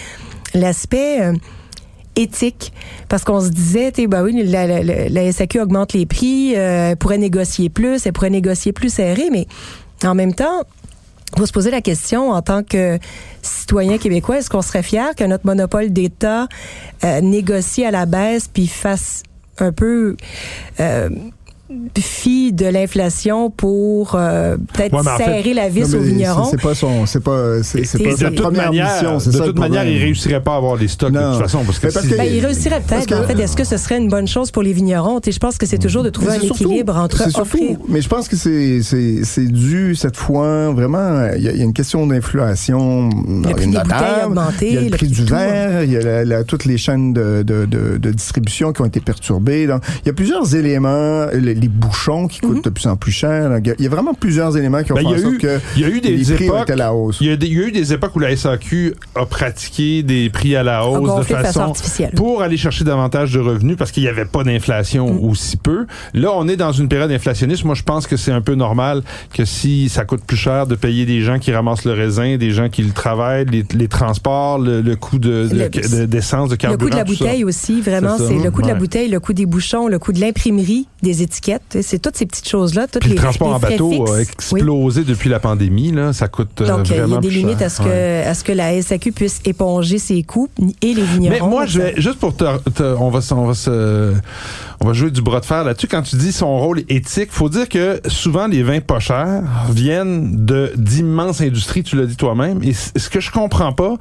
l'aspect 0.54 1.22
euh, 1.22 1.34
éthique 2.16 2.74
parce 3.08 3.24
qu'on 3.24 3.40
se 3.42 3.50
disait 3.50 3.92
bah 4.08 4.24
oui 4.24 4.34
la, 4.46 4.68
la- 4.68 4.84
la- 4.84 5.10
la 5.10 5.32
SAQ 5.32 5.60
augmente 5.62 5.94
les 5.94 6.06
prix 6.06 6.54
euh, 6.56 6.90
elle 6.92 6.98
pourrait 6.98 7.18
négocier 7.20 7.70
plus 7.70 8.06
elle 8.06 8.14
pourrait 8.14 8.30
négocier 8.32 8.74
plus 8.74 8.92
serré 8.94 9.30
mais 9.32 9.48
en 10.04 10.16
même 10.16 10.34
temps 10.34 10.64
faut 11.38 11.46
se 11.46 11.52
poser 11.52 11.70
la 11.70 11.82
question 11.82 12.32
en 12.32 12.42
tant 12.42 12.64
que 12.64 12.98
citoyen 13.44 14.00
québécois, 14.00 14.40
est-ce 14.40 14.50
qu'on 14.50 14.64
serait 14.64 14.82
fier 14.82 15.14
que 15.16 15.24
notre 15.24 15.46
monopole 15.46 15.94
d'État 15.94 16.48
euh, 17.06 17.22
négocie 17.22 17.86
à 17.86 17.92
la 17.92 18.08
baisse 18.08 18.48
puis 18.52 18.66
fasse 18.66 19.22
un 19.62 19.72
peu 19.72 20.16
euh, 20.80 21.10
fi 21.98 22.52
de 22.54 22.66
l'inflation 22.66 23.50
pour 23.52 24.16
euh, 24.16 24.58
peut-être 24.74 24.94
Ouais, 24.94 25.02
mais 25.04 25.12
en 25.12 25.18
fait- 25.18 25.24
serrer 25.26 25.54
la 25.54 25.70
vis 25.70 25.94
aux 25.94 26.00
vignerons? 26.00 26.46
c'est- 26.46 26.62
pas 26.62 26.74
son, 26.74 27.06
c'est 27.06 27.20
pas, 27.24 27.62
c'est 27.64 27.84
c'est 27.86 28.00
Et 28.02 28.04
pas 28.06 28.12
de 28.12 28.16
sa 28.18 28.30
de 28.30 28.36
toute 28.36 28.44
première 28.44 28.66
manière, 28.68 28.92
mission. 28.94 29.20
c'est 29.20 29.30
de 29.32 29.38
ça, 29.38 29.46
toute 29.46 29.60
manière, 29.60 29.86
il 29.86 30.00
réussirait 30.02 30.42
pas 30.42 30.54
à 30.54 30.58
avoir 30.58 30.76
les 30.76 30.88
stocks 30.88 31.12
de 31.12 31.20
Non. 31.20 31.34
toute 31.34 31.42
façon. 31.44 31.64
Parce 31.66 31.80
que, 31.80 31.88
parce 31.94 32.06
si- 32.06 32.12
que- 32.12 32.18
Ben, 32.18 32.24
il 32.24 32.44
réussirait 32.46 32.82
Parce 32.88 33.06
peut-être. 33.06 33.24
En 33.24 33.28
fait, 33.28 33.40
est-ce 33.40 33.56
que 33.56 33.64
ce 33.64 33.78
serait 33.78 33.98
une 33.98 34.10
bonne 34.10 34.28
chose 34.28 34.52
pour 34.52 34.64
les 34.64 34.74
vignerons? 34.74 35.20
Sais, 35.24 35.32
je 35.32 35.40
pense 35.40 35.58
que 35.58 35.66
c'est 35.66 35.78
toujours 35.78 36.04
de 36.04 36.10
trouver 36.10 36.32
un 36.34 36.40
surtout- 36.40 36.64
équilibre 36.66 36.98
entre 36.98 37.24
surtout- 37.24 37.42
offrir. 37.42 37.78
Mais 37.88 38.02
je 38.02 38.10
pense 38.10 38.28
que 38.28 38.36
c'est 38.36 38.82
c'est 38.82 39.24
c'est 39.24 39.46
dû 39.48 39.96
cette 39.96 40.18
fois 40.18 40.72
vraiment. 40.72 41.28
Il 41.36 41.44
y, 41.44 41.48
a 41.48 41.52
il 41.52 41.58
y 41.58 41.62
a 41.62 41.66
une 41.66 41.74
question 41.74 42.06
d'inflation. 42.08 43.10
Le 43.10 43.54
prix 43.54 43.68
des 43.68 43.78
bouteilles 43.78 44.26
augmenté, 44.26 44.68
Il 44.70 44.74
y 44.74 44.78
a 44.78 44.82
le, 44.82 44.90
prix 44.90 45.08
du 45.08 45.24
de 45.24 45.30
verre. 45.30 45.84
Il 45.84 45.92
y 45.92 45.98
a 45.98 46.02
la- 46.02 46.26
la- 46.26 46.44
toutes 46.44 46.66
les 46.66 46.78
chaînes 46.78 47.14
de, 47.14 47.44
de, 47.44 47.66
de, 47.66 47.98
de 47.98 48.12
distribution 48.12 48.72
qui 48.74 48.82
ont 48.82 48.86
été 48.86 49.00
perturbées. 49.00 49.64
Il 49.64 50.08
y 50.08 50.10
a 50.10 50.14
plusieurs 50.14 50.56
éléments. 50.56 51.26
Les, 51.34 51.56
les 51.60 51.68
bouchons 51.68 52.28
qui 52.28 52.40
coûtent 52.40 52.64
de 52.64 52.70
plus 52.70 52.88
en 52.88 52.96
plus 52.96 53.12
cher. 53.12 53.52
Il 53.78 53.84
y 53.84 53.86
a- 53.88 53.90
vraiment 53.90 54.14
plusieurs 54.14 54.56
éléments 54.58 54.84
qui 54.84 54.92
ont 54.92 54.96
Ben, 54.96 55.02
fait 55.02 55.08
il 55.08 55.12
y 55.12 55.14
en 55.14 55.18
a 55.18 55.22
sorte 55.22 55.34
eu- 55.36 55.38
que 55.40 55.60
il 55.76 55.82
y 55.82 55.86
a 55.86 55.90
eu 55.90 56.02
des 56.02 56.10
les 56.18 56.24
prix 56.36 56.50
ont 56.50 56.54
époques- 56.54 56.62
été 56.64 56.74
à 56.74 56.76
la 56.76 56.94
hausse. 56.94 57.18
Il 57.22 57.28
y, 57.28 57.32
a 57.32 57.36
des- 57.36 57.48
il 57.48 57.54
y 57.54 57.64
a 57.64 57.68
eu 57.68 57.72
des 57.72 57.94
époques 57.94 58.16
où 58.16 58.20
la 58.20 58.32
SAQ 58.36 58.94
a 59.16 59.26
pratiqué 59.26 60.04
des 60.04 60.30
prix 60.30 60.56
à 60.56 60.64
la 60.64 60.86
hausse 60.86 61.16
de 61.16 61.20
de 61.20 61.24
façon 61.24 61.44
façon 61.44 61.60
artificielle. 61.62 62.12
pour 62.16 62.42
aller 62.42 62.58
chercher 62.58 62.84
davantage 62.84 63.34
de 63.34 63.40
revenus 63.40 63.78
parce 63.78 63.92
qu'il 63.92 64.04
n'y 64.04 64.10
avait 64.10 64.26
pas 64.26 64.44
d'inflation 64.44 65.14
Mm. 65.14 65.20
ou 65.22 65.36
si 65.36 65.58
peu. 65.58 65.86
Là, 66.14 66.30
on 66.36 66.48
est 66.48 66.56
dans 66.58 66.72
une 66.72 66.88
période 66.88 67.12
inflationniste. 67.12 67.64
Moi, 67.66 67.76
je 67.76 67.84
pense 67.84 68.08
que 68.08 68.18
c'est 68.18 68.32
un 68.32 68.42
peu 68.42 68.56
normal 68.56 69.02
que 69.34 69.46
si 69.46 69.90
ça 69.90 70.06
coûte 70.06 70.24
plus 70.26 70.38
cher 70.38 70.68
de 70.68 70.76
payer 70.76 71.06
des 71.06 71.22
gens 71.22 71.40
qui 71.40 71.52
ramassent 71.52 71.86
le 71.86 71.94
raisin, 71.94 72.38
des 72.38 72.52
gens 72.52 72.70
qui 72.70 72.84
le 72.84 72.92
travaillent, 72.92 73.46
les, 73.46 73.66
les 73.74 73.88
transports, 73.88 74.60
le, 74.60 74.82
le 74.82 74.96
coût 74.96 75.20
de, 75.20 75.48
de- 75.48 75.56
Le- 75.56 75.70
de- 75.70 76.06
d'essence, 76.06 76.50
de 76.50 76.54
Le 76.54 76.58
carburant. 76.58 76.86
coût 76.86 76.90
de 76.90 76.96
la 76.96 76.98
ça. 77.00 77.04
bouteille 77.06 77.44
aussi, 77.44 77.82
vraiment, 77.82 78.18
C'est 78.18 78.34
le 78.44 78.52
coût 78.52 78.62
de 78.62 78.68
la 78.68 78.76
bouteille, 78.76 79.10
le 79.10 79.20
coût 79.20 79.34
des 79.34 79.46
bouchons, 79.46 79.88
le 79.88 80.00
coût 80.00 80.12
de 80.14 80.20
l'imprimerie 80.22 80.88
des 81.02 81.22
étiquettes. 81.22 81.49
C'est 81.82 82.00
toutes 82.02 82.18
ces 82.18 82.26
petites 82.26 82.48
choses-là. 82.48 82.88
Toutes 82.88 83.02
Puis 83.02 83.10
les, 83.12 83.16
le 83.16 83.22
transport 83.22 83.50
les 83.50 83.56
en 83.56 83.60
bateau 83.60 84.06
a 84.08 84.12
Oui. 84.16 84.22
explosé 84.22 85.04
depuis 85.04 85.30
la 85.30 85.40
pandémie. 85.40 85.92
Là. 85.92 86.14
Ça 86.14 86.28
coûte 86.28 86.62
euh, 86.62 86.68
Donc, 86.68 86.90
il 86.90 86.96
y 86.96 87.00
a 87.00 87.18
des 87.20 87.30
limites 87.30 87.62
à 87.62 87.70
ce, 87.70 87.82
que, 87.82 87.88
Ouais. 87.88 88.24
à 88.26 88.34
ce 88.34 88.44
que 88.44 88.52
la 88.52 88.82
SAQ 88.82 89.12
puisse 89.12 89.40
éponger 89.46 89.98
ses 90.00 90.24
coûts 90.24 90.50
et 90.82 90.94
les 90.94 91.04
vignerons. 91.04 91.30
Mais 91.46 91.50
moi, 91.50 91.66
je 91.66 91.80
vais, 91.82 91.94
juste 91.98 92.20
pour 92.20 92.36
te, 92.36 92.44
te- 92.70 92.84
on 92.84 93.10
va, 93.10 93.22
se- 93.22 93.34
on 93.34 93.46
va 93.46 93.54
se, 93.54 94.14
on 94.82 94.88
va 94.88 94.94
jouer 94.94 95.12
du 95.12 95.22
bras 95.22 95.42
de 95.42 95.46
fer 95.46 95.64
là-dessus. 95.66 95.88
Quand 95.88 96.02
tu 96.04 96.16
dis 96.16 96.32
son 96.32 96.58
rôle 96.58 96.84
éthique, 96.88 97.32
faut 97.32 97.50
dire 97.50 97.68
que 97.68 98.00
souvent 98.08 98.48
les 98.48 98.64
vins 98.64 98.80
pas 98.80 99.00
chers 99.00 99.44
viennent 99.70 100.46
de 100.46 100.72
d'immenses 100.78 101.42
industries. 101.42 101.84
Tu 101.84 101.98
l'as 101.98 102.06
dit 102.06 102.16
toi-même. 102.16 102.64
Et 102.64 102.74
ce 102.74 103.10
que 103.10 103.20
je 103.20 103.30
comprends 103.32 103.74
pas, 103.74 103.96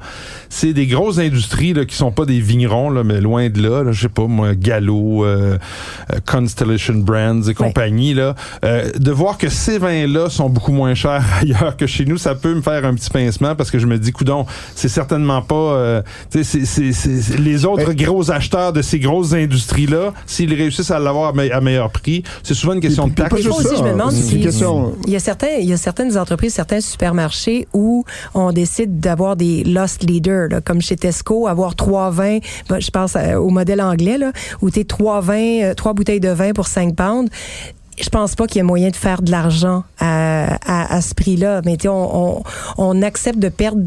c'est 0.47 0.71
des 0.71 0.87
grosses 0.87 1.19
industries 1.19 1.73
là, 1.73 1.83
qui 1.83 1.95
sont 1.95 2.11
pas 2.11 2.25
des 2.25 2.39
vignerons, 2.39 2.89
là, 2.89 3.03
mais 3.03 3.19
loin 3.19 3.49
de 3.49 3.61
là. 3.61 3.83
là 3.83 3.91
je 3.91 4.01
sais 4.03 4.09
pas 4.09 4.25
moi, 4.27 4.55
Gallo, 4.55 5.25
euh, 5.25 5.57
euh, 6.13 6.17
Constellation 6.25 6.95
Brands 6.95 7.41
et 7.43 7.53
compagnie 7.53 8.13
là, 8.13 8.35
euh, 8.63 8.89
de 8.97 9.11
voir 9.11 9.37
que 9.37 9.49
ces 9.49 9.79
vins-là 9.79 10.29
sont 10.29 10.49
beaucoup 10.49 10.71
moins 10.71 10.95
chers 10.95 11.23
ailleurs 11.41 11.75
que 11.75 11.87
chez 11.87 12.05
nous, 12.05 12.17
ça 12.17 12.35
peut 12.35 12.53
me 12.55 12.61
faire 12.61 12.85
un 12.85 12.93
petit 12.95 13.09
pincement 13.09 13.53
parce 13.55 13.69
que 13.69 13.79
je 13.79 13.85
me 13.87 13.97
dis, 13.99 14.11
coudon, 14.13 14.45
c'est 14.75 14.87
certainement 14.89 15.41
pas, 15.41 15.55
euh, 15.55 16.01
c'est- 16.29 17.37
les 17.37 17.65
autres 17.65 17.91
gros 17.93 18.31
acheteurs 18.31 18.71
de 18.71 18.81
ces 18.81 18.99
grosses 18.99 19.33
industries-là, 19.33 20.13
s'ils 20.25 20.53
réussissent 20.69 20.91
à 20.91 20.99
l'avoir 20.99 21.29
à, 21.29 21.33
me- 21.33 21.53
à 21.53 21.61
meilleur 21.61 21.89
prix, 21.91 22.23
c'est 22.43 22.53
souvent 22.53 22.73
une 22.73 22.79
question 22.81 23.03
Puis- 23.05 23.11
de 23.11 23.15
taxe. 23.21 23.35
Des 23.35 23.41
fois 23.43 23.57
juste 23.57 23.65
aussi, 23.67 23.75
ça, 23.75 23.83
je 23.83 23.87
me 23.87 23.91
demande 23.93 24.11
si 24.11 24.35
il 24.35 24.43
y 25.11 25.15
a 25.15 25.19
certains, 25.19 25.55
il 25.59 25.65
y 25.69 25.73
a 25.73 25.77
certaines 25.77 26.17
entreprises, 26.17 26.53
certains 26.53 26.81
supermarchés 26.81 27.67
où 27.73 28.03
on 28.33 28.51
décide 28.51 28.99
d'avoir 28.99 29.35
des 29.35 29.63
lost 29.63 30.03
leaders, 30.03 30.47
là, 30.49 30.61
comme 30.61 30.81
chez 30.81 30.95
Tesco, 30.95 31.47
avoir 31.47 31.75
trois 31.75 32.09
vins. 32.09 32.39
ben, 32.69 32.79
je 32.79 32.89
pense 32.89 33.15
euh, 33.15 33.35
au 33.35 33.49
modèle 33.49 33.81
anglais 33.81 34.17
là, 34.17 34.31
où 34.61 34.69
t'es 34.69 34.83
trois 34.83 35.21
vins, 35.21 35.61
euh, 35.63 35.73
trois 35.73 35.93
bouteilles 35.93 36.19
de 36.19 36.29
vin 36.29 36.51
pour 36.53 36.67
5 36.67 36.95
pounds. 36.95 37.29
Je 38.01 38.09
pense 38.09 38.35
pas 38.35 38.47
qu'il 38.47 38.57
y 38.57 38.59
ait 38.59 38.63
moyen 38.63 38.89
de 38.89 38.95
faire 38.95 39.21
de 39.21 39.29
l'argent 39.31 39.83
à, 39.99 40.55
à, 40.65 40.95
à 40.95 41.01
ce 41.01 41.13
prix-là. 41.13 41.61
Mais 41.65 41.75
tu 41.75 41.83
sais, 41.83 41.87
on, 41.89 42.37
on, 42.37 42.43
on 42.77 43.01
accepte 43.01 43.39
de 43.39 43.49
perdre 43.49 43.81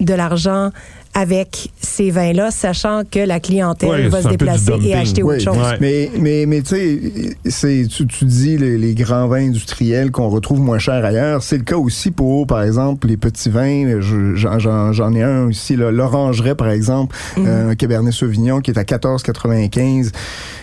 de 0.00 0.14
l'argent 0.14 0.70
avec 1.18 1.70
ces 1.80 2.12
vins-là, 2.12 2.52
sachant 2.52 3.02
que 3.10 3.18
la 3.18 3.40
clientèle 3.40 3.88
Ouais, 3.88 4.08
va 4.08 4.22
se 4.22 4.28
déplacer 4.28 4.70
et 4.84 4.94
acheter 4.94 5.24
autre 5.24 5.40
chose. 5.40 5.56
Ouais. 5.56 5.76
Mais, 5.80 6.10
mais, 6.20 6.46
mais 6.46 6.62
tu 6.62 6.76
sais, 6.76 7.00
c'est- 7.46 7.88
tu, 7.88 8.06
tu 8.06 8.24
dis 8.24 8.56
les, 8.56 8.78
les 8.78 8.94
grands 8.94 9.26
vins 9.26 9.48
industriels 9.48 10.12
qu'on 10.12 10.28
retrouve 10.28 10.60
moins 10.60 10.78
cher 10.78 11.04
ailleurs. 11.04 11.42
C'est 11.42 11.58
le 11.58 11.64
cas 11.64 11.76
aussi 11.76 12.12
pour, 12.12 12.46
par 12.46 12.62
exemple, 12.62 13.08
les 13.08 13.16
petits 13.16 13.50
vins. 13.50 14.00
Je- 14.00 14.36
J'en 14.36 15.14
ai 15.14 15.22
un 15.24 15.50
ici, 15.50 15.74
là, 15.74 15.90
l'Orangerie, 15.90 16.54
par 16.54 16.70
exemple, 16.70 17.16
euh, 17.38 17.70
un 17.70 17.74
Cabernet 17.74 18.12
Sauvignon 18.12 18.60
qui 18.60 18.70
est 18.70 18.78
à 18.78 18.84
14,95 18.84 20.12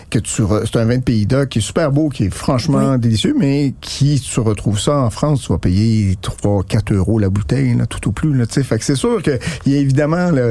que 0.08 0.20
tu 0.20 0.42
re- 0.42 0.62
c'est 0.64 0.78
un 0.78 0.84
vin 0.84 0.98
de 0.98 1.02
Pays 1.02 1.26
d'Oc 1.26 1.48
qui 1.48 1.58
est 1.58 1.62
super 1.62 1.90
beau, 1.90 2.08
qui 2.08 2.24
est 2.24 2.30
franchement 2.34 2.96
délicieux, 2.96 3.34
mais 3.36 3.74
qui 3.80 4.20
tu 4.20 4.38
retrouves 4.40 4.78
ça 4.80 4.98
en 4.98 5.10
France, 5.10 5.42
tu 5.42 5.52
vas 5.52 5.58
payer 5.58 6.16
3 6.22 6.62
4 6.62 6.92
euros 6.94 7.18
la 7.18 7.28
bouteille, 7.28 7.74
là, 7.76 7.86
tout 7.86 8.08
au 8.08 8.12
plus. 8.12 8.32
Là, 8.32 8.46
tu 8.46 8.54
sais. 8.54 8.62
fait 8.62 8.78
que 8.78 8.84
c'est 8.84 8.94
sûr 8.94 9.20
que 9.22 9.36
il 9.66 9.72
y 9.72 9.76
a 9.76 9.80
évidemment 9.80 10.30
le, 10.30 10.45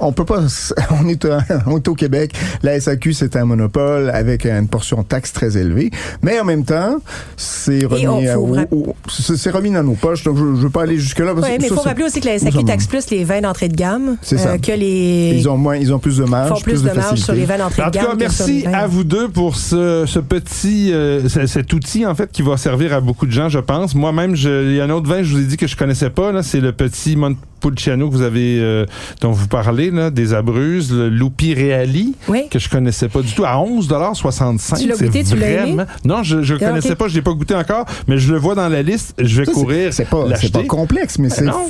on 0.00 0.12
peut 0.12 0.24
pas 0.24 0.40
on 1.02 1.08
est, 1.08 1.24
à- 1.24 1.40
on 1.66 1.76
est 1.76 1.88
au 1.88 1.94
Québec, 1.94 2.32
la 2.62 2.78
SAQ 2.80 3.12
c'est 3.12 3.36
un 3.36 3.44
monopole 3.44 4.10
avec 4.10 4.44
une 4.44 4.68
portion 4.68 4.98
de 5.02 5.06
taxe 5.06 5.32
très 5.32 5.56
élevée, 5.56 5.90
mais 6.22 6.38
en 6.40 6.44
même 6.44 6.64
temps, 6.64 6.96
c'est 7.36 7.84
remis 7.84 8.28
à- 8.28 8.38
au- 8.38 8.56
au- 8.70 8.94
c'est 9.08 9.50
remis 9.50 9.70
dans 9.70 9.82
nos 9.82 9.92
poches, 9.94 10.24
donc 10.24 10.36
je, 10.36 10.42
je 10.42 10.62
veux 10.62 10.70
pas 10.70 10.82
aller 10.82 10.98
jusque 10.98 11.18
là. 11.20 11.32
Oui, 11.34 11.42
mais 11.60 11.66
il 11.68 11.74
faut 11.74 11.80
rappeler 11.80 12.04
aussi 12.04 12.20
que 12.20 12.26
la 12.26 12.38
SAQ 12.38 12.64
taxe 12.64 12.86
plus 12.86 13.10
les 13.10 13.24
vins 13.24 13.40
d'entrée 13.40 13.68
de 13.68 13.76
gamme 13.76 14.16
C'est 14.22 14.38
ça. 14.38 14.50
euh, 14.50 14.58
que 14.58 14.72
les 14.72 15.34
ils 15.36 15.48
ont 15.48 15.56
moins 15.56 15.76
ils 15.76 15.92
ont 15.92 15.98
plus 15.98 16.18
de 16.18 16.24
marge, 16.24 16.48
font 16.50 16.60
plus, 16.60 16.82
de, 16.82 16.90
marge 16.90 17.18
sur 17.20 17.34
les 17.34 17.44
vins 17.44 17.58
d'entrée 17.58 17.82
En 17.82 17.86
de 17.86 17.90
tout 17.98 17.98
gamme. 18.04 18.18
cas, 18.18 18.26
que 18.26 18.32
sur 18.32 18.46
les 18.46 18.52
merci 18.64 18.66
à 18.74 18.86
vous 18.86 19.04
deux 19.04 19.28
pour 19.28 19.56
ce, 19.56 20.04
ce 20.06 20.18
petit, 20.18 20.92
euh, 20.92 21.28
ce- 21.28 21.46
cet 21.46 21.72
outil 21.72 22.06
en 22.06 22.14
fait 22.14 22.30
qui 22.32 22.42
va 22.42 22.56
servir 22.56 22.92
à 22.92 23.00
beaucoup 23.00 23.26
de 23.26 23.32
gens, 23.32 23.48
je 23.48 23.58
pense. 23.58 23.94
Moi-même, 23.94 24.34
je- 24.34 24.70
il 24.70 24.76
y 24.76 24.80
a 24.80 24.84
un 24.84 24.90
autre 24.90 25.08
vin, 25.08 25.22
je 25.22 25.32
vous 25.34 25.40
ai 25.40 25.44
dit 25.44 25.56
que 25.56 25.66
je 25.66 25.76
connaissais 25.76 26.10
pas. 26.10 26.32
Là, 26.32 26.42
c'est 26.42 26.60
le 26.60 26.72
petit 26.72 27.16
Montepulciano 27.62 28.08
que 28.08 28.14
vous 28.14 28.22
avez, 28.22 28.58
euh, 28.60 28.86
dont 29.20 29.32
vous 29.32 29.48
parlez 29.48 29.90
là, 29.90 30.10
des 30.10 30.32
Abruzes, 30.32 30.92
le 30.92 31.08
Lupi 31.08 31.54
Reali, 31.54 32.14
Oui. 32.28 32.48
que 32.50 32.58
je 32.58 32.68
connaissais 32.68 33.08
pas 33.08 33.20
du 33.20 33.32
tout, 33.32 33.44
à 33.44 33.56
11,65 33.58 34.78
Tu 34.80 34.86
l'as 34.88 34.94
C'est 34.96 35.06
goûté, 35.06 35.24
tu 35.24 35.36
l'as 35.36 35.48
aimé? 35.50 35.56
vraiment- 35.74 35.84
Non, 36.04 36.22
je, 36.22 36.42
je 36.42 36.54
le 36.54 36.60
Ah, 36.62 36.68
connaissais 36.68 36.94
pas, 36.94 37.08
je 37.08 37.14
l'ai 37.16 37.22
pas 37.22 37.32
goûté 37.32 37.54
encore, 37.54 37.84
mais 38.06 38.18
je 38.18 38.32
le 38.32 38.38
vois 38.38 38.54
dans 38.54 38.68
la 38.68 38.82
liste. 38.82 39.14
Je 39.18 39.40
vais 39.40 39.44
Ça, 39.46 39.52
courir, 39.52 39.92
C'est 39.92 40.04
pas, 40.08 40.24
c'est 40.36 40.52
pas 40.52 40.62
complexe, 40.64 41.18
mais 41.18 41.30
c'est. 41.30 41.44
non. 41.44 41.66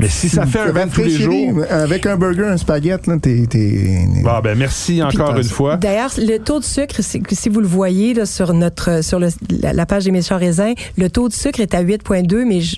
Mais 0.00 0.08
si 0.08 0.28
ça 0.28 0.46
fait 0.46 0.60
un 0.60 0.72
vin 0.72 0.88
tous 0.88 1.02
les 1.02 1.10
jours. 1.10 1.62
Avec 1.70 2.06
un 2.06 2.16
burger, 2.16 2.46
un 2.46 2.56
spaghette, 2.56 3.06
là, 3.06 3.16
t'es. 3.20 3.46
t'es- 3.48 4.06
Bon, 4.22 4.40
ben 4.42 4.56
merci 4.56 5.02
encore 5.02 5.36
une 5.36 5.44
fois. 5.44 5.76
D'ailleurs, 5.76 6.12
le 6.18 6.38
taux 6.38 6.60
de 6.60 6.64
sucre, 6.64 6.96
c'est 7.00 7.20
si 7.32 7.48
vous 7.48 7.60
le 7.60 7.66
voyez 7.66 8.14
là, 8.14 8.24
sur 8.26 8.52
notre 8.54 9.02
sur 9.04 9.18
le- 9.18 9.28
la, 9.62 9.72
la 9.72 9.86
page 9.86 10.04
des 10.04 10.10
méchants 10.10 10.38
raisins, 10.38 10.72
le 10.96 11.10
taux 11.10 11.28
de 11.28 11.34
sucre 11.34 11.60
est 11.60 11.74
à 11.74 11.80
8,2, 11.82 12.44
mais 12.46 12.60
je- 12.60 12.76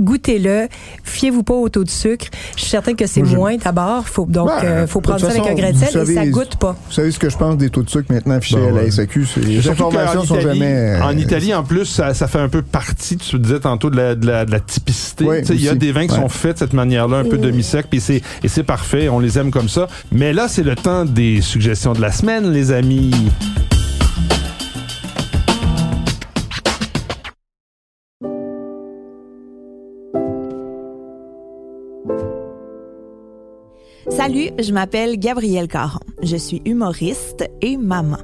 goûtez-le. 0.00 0.68
Fiez-vous 1.04 1.42
pas 1.42 1.54
au 1.54 1.68
taux 1.68 1.84
de 1.84 1.90
sucre. 1.90 2.26
Je 2.56 2.60
suis 2.62 2.70
certain 2.70 2.94
que 2.94 3.06
c'est 3.06 3.22
moins 3.22 3.56
d'abord. 3.56 4.06
Faut, 4.08 4.26
donc, 4.26 4.48
Ben, 4.48 4.64
euh, 4.64 4.86
faut 4.86 5.00
prendre 5.00 5.20
ça 5.20 5.28
avec 5.28 5.46
un 5.46 5.54
grain 5.54 5.70
de 5.72 5.76
sel 5.76 6.08
et 6.10 6.14
ça 6.14 6.26
goûte 6.26 6.56
pas. 6.56 6.76
Vous 6.88 6.92
savez 6.94 7.10
ce 7.10 7.18
que 7.18 7.28
je 7.30 7.36
pense 7.36 7.56
des 7.56 7.70
taux 7.70 7.82
de 7.82 7.90
sucre 7.90 8.12
maintenant 8.12 8.34
affichés 8.36 8.56
Ben 8.56 8.76
à 8.78 8.82
la. 8.82 8.90
SAQ? 8.90 9.26
Les 9.42 9.60
Surtout 9.62 9.84
informations 9.86 10.20
qu'en 10.20 10.26
sont 10.26 10.38
Italie- 10.40 10.58
jamais. 10.60 10.74
euh, 10.74 11.02
En 11.02 11.16
Italie, 11.16 11.54
en 11.54 11.62
plus, 11.62 11.84
ça, 11.86 12.14
ça 12.14 12.26
fait 12.28 12.38
un 12.38 12.48
peu 12.48 12.62
partie, 12.62 13.16
tu 13.16 13.38
disais 13.38 13.60
tantôt, 13.60 13.90
de 13.90 13.96
la, 13.96 14.14
de 14.14 14.26
la, 14.26 14.44
de 14.44 14.50
la 14.50 14.60
typicité. 14.60 15.24
Oui, 15.24 15.36
Il 15.50 15.62
y 15.62 15.68
a 15.68 15.74
des 15.74 15.92
vins 15.92 16.06
qui 16.06 16.14
Ouais. 16.14 16.20
sont 16.20 16.28
faits 16.28 16.54
de 16.54 16.58
cette 16.60 16.72
manière-là, 16.72 17.18
un 17.18 17.24
peu 17.24 17.38
demi-sec, 17.38 17.86
puis 17.90 18.00
c'est, 18.00 18.22
et 18.42 18.48
c'est 18.48 18.62
parfait, 18.64 19.08
on 19.08 19.18
les 19.18 19.38
aime 19.38 19.50
comme 19.50 19.68
ça. 19.68 19.86
Mais 20.12 20.32
là, 20.32 20.46
c'est 20.48 20.62
le 20.62 20.74
temps 20.76 21.04
des 21.04 21.40
suggestions 21.40 21.92
de 21.92 22.00
la 22.00 22.12
semaine, 22.12 22.50
les 22.52 22.72
amis. 22.72 23.10
Salut, 34.20 34.50
je 34.58 34.70
m'appelle 34.74 35.18
Gabrielle 35.18 35.66
Caron. 35.66 35.98
Je 36.22 36.36
suis 36.36 36.60
humoriste 36.66 37.42
et 37.62 37.78
maman. 37.78 38.18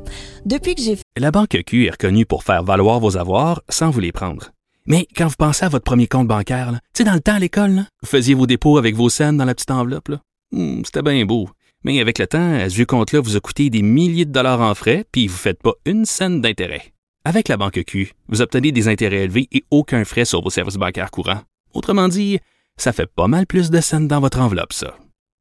Depuis 0.44 0.74
que 0.74 0.82
j'ai 0.82 0.98
La 1.16 1.30
Banque 1.30 1.56
Q 1.66 1.86
est 1.86 1.92
reconnue 1.92 2.26
pour 2.26 2.44
faire 2.44 2.62
valoir 2.62 3.00
vos 3.00 3.16
avoirs 3.16 3.62
sans 3.70 3.88
vous 3.88 4.00
les 4.00 4.12
prendre. 4.12 4.50
Mais 4.86 5.08
quand 5.16 5.26
vous 5.26 5.36
pensez 5.38 5.64
à 5.64 5.70
votre 5.70 5.86
premier 5.86 6.06
compte 6.06 6.28
bancaire, 6.28 6.72
tu 6.92 6.98
sais, 6.98 7.04
dans 7.04 7.14
le 7.14 7.20
temps 7.20 7.36
à 7.36 7.38
l'école, 7.38 7.86
vous 8.02 8.08
faisiez 8.08 8.34
vos 8.34 8.46
dépôts 8.46 8.76
avec 8.76 8.94
vos 8.94 9.08
scènes 9.08 9.38
dans 9.38 9.46
la 9.46 9.54
petite 9.54 9.70
enveloppe. 9.70 10.10
Hmm, 10.52 10.82
C'était 10.84 11.00
bien 11.00 11.24
beau. 11.24 11.48
Mais 11.82 11.98
avec 11.98 12.18
le 12.18 12.26
temps, 12.26 12.58
ce 12.68 12.74
vieux 12.74 12.84
compte-là 12.84 13.20
vous 13.20 13.38
a 13.38 13.40
coûté 13.40 13.70
des 13.70 13.80
milliers 13.80 14.26
de 14.26 14.32
dollars 14.32 14.60
en 14.60 14.74
frais, 14.74 15.06
puis 15.10 15.28
vous 15.28 15.32
ne 15.36 15.38
faites 15.38 15.62
pas 15.62 15.72
une 15.86 16.04
scène 16.04 16.42
d'intérêt. 16.42 16.92
Avec 17.24 17.48
la 17.48 17.56
Banque 17.56 17.82
Q, 17.86 18.12
vous 18.28 18.42
obtenez 18.42 18.70
des 18.70 18.88
intérêts 18.88 19.24
élevés 19.24 19.48
et 19.50 19.64
aucun 19.70 20.04
frais 20.04 20.26
sur 20.26 20.42
vos 20.42 20.50
services 20.50 20.76
bancaires 20.76 21.10
courants. 21.10 21.40
Autrement 21.72 22.08
dit, 22.08 22.38
ça 22.76 22.92
fait 22.92 23.10
pas 23.10 23.28
mal 23.28 23.46
plus 23.46 23.70
de 23.70 23.80
scènes 23.80 24.08
dans 24.08 24.20
votre 24.20 24.42
enveloppe, 24.42 24.74
ça. 24.74 24.94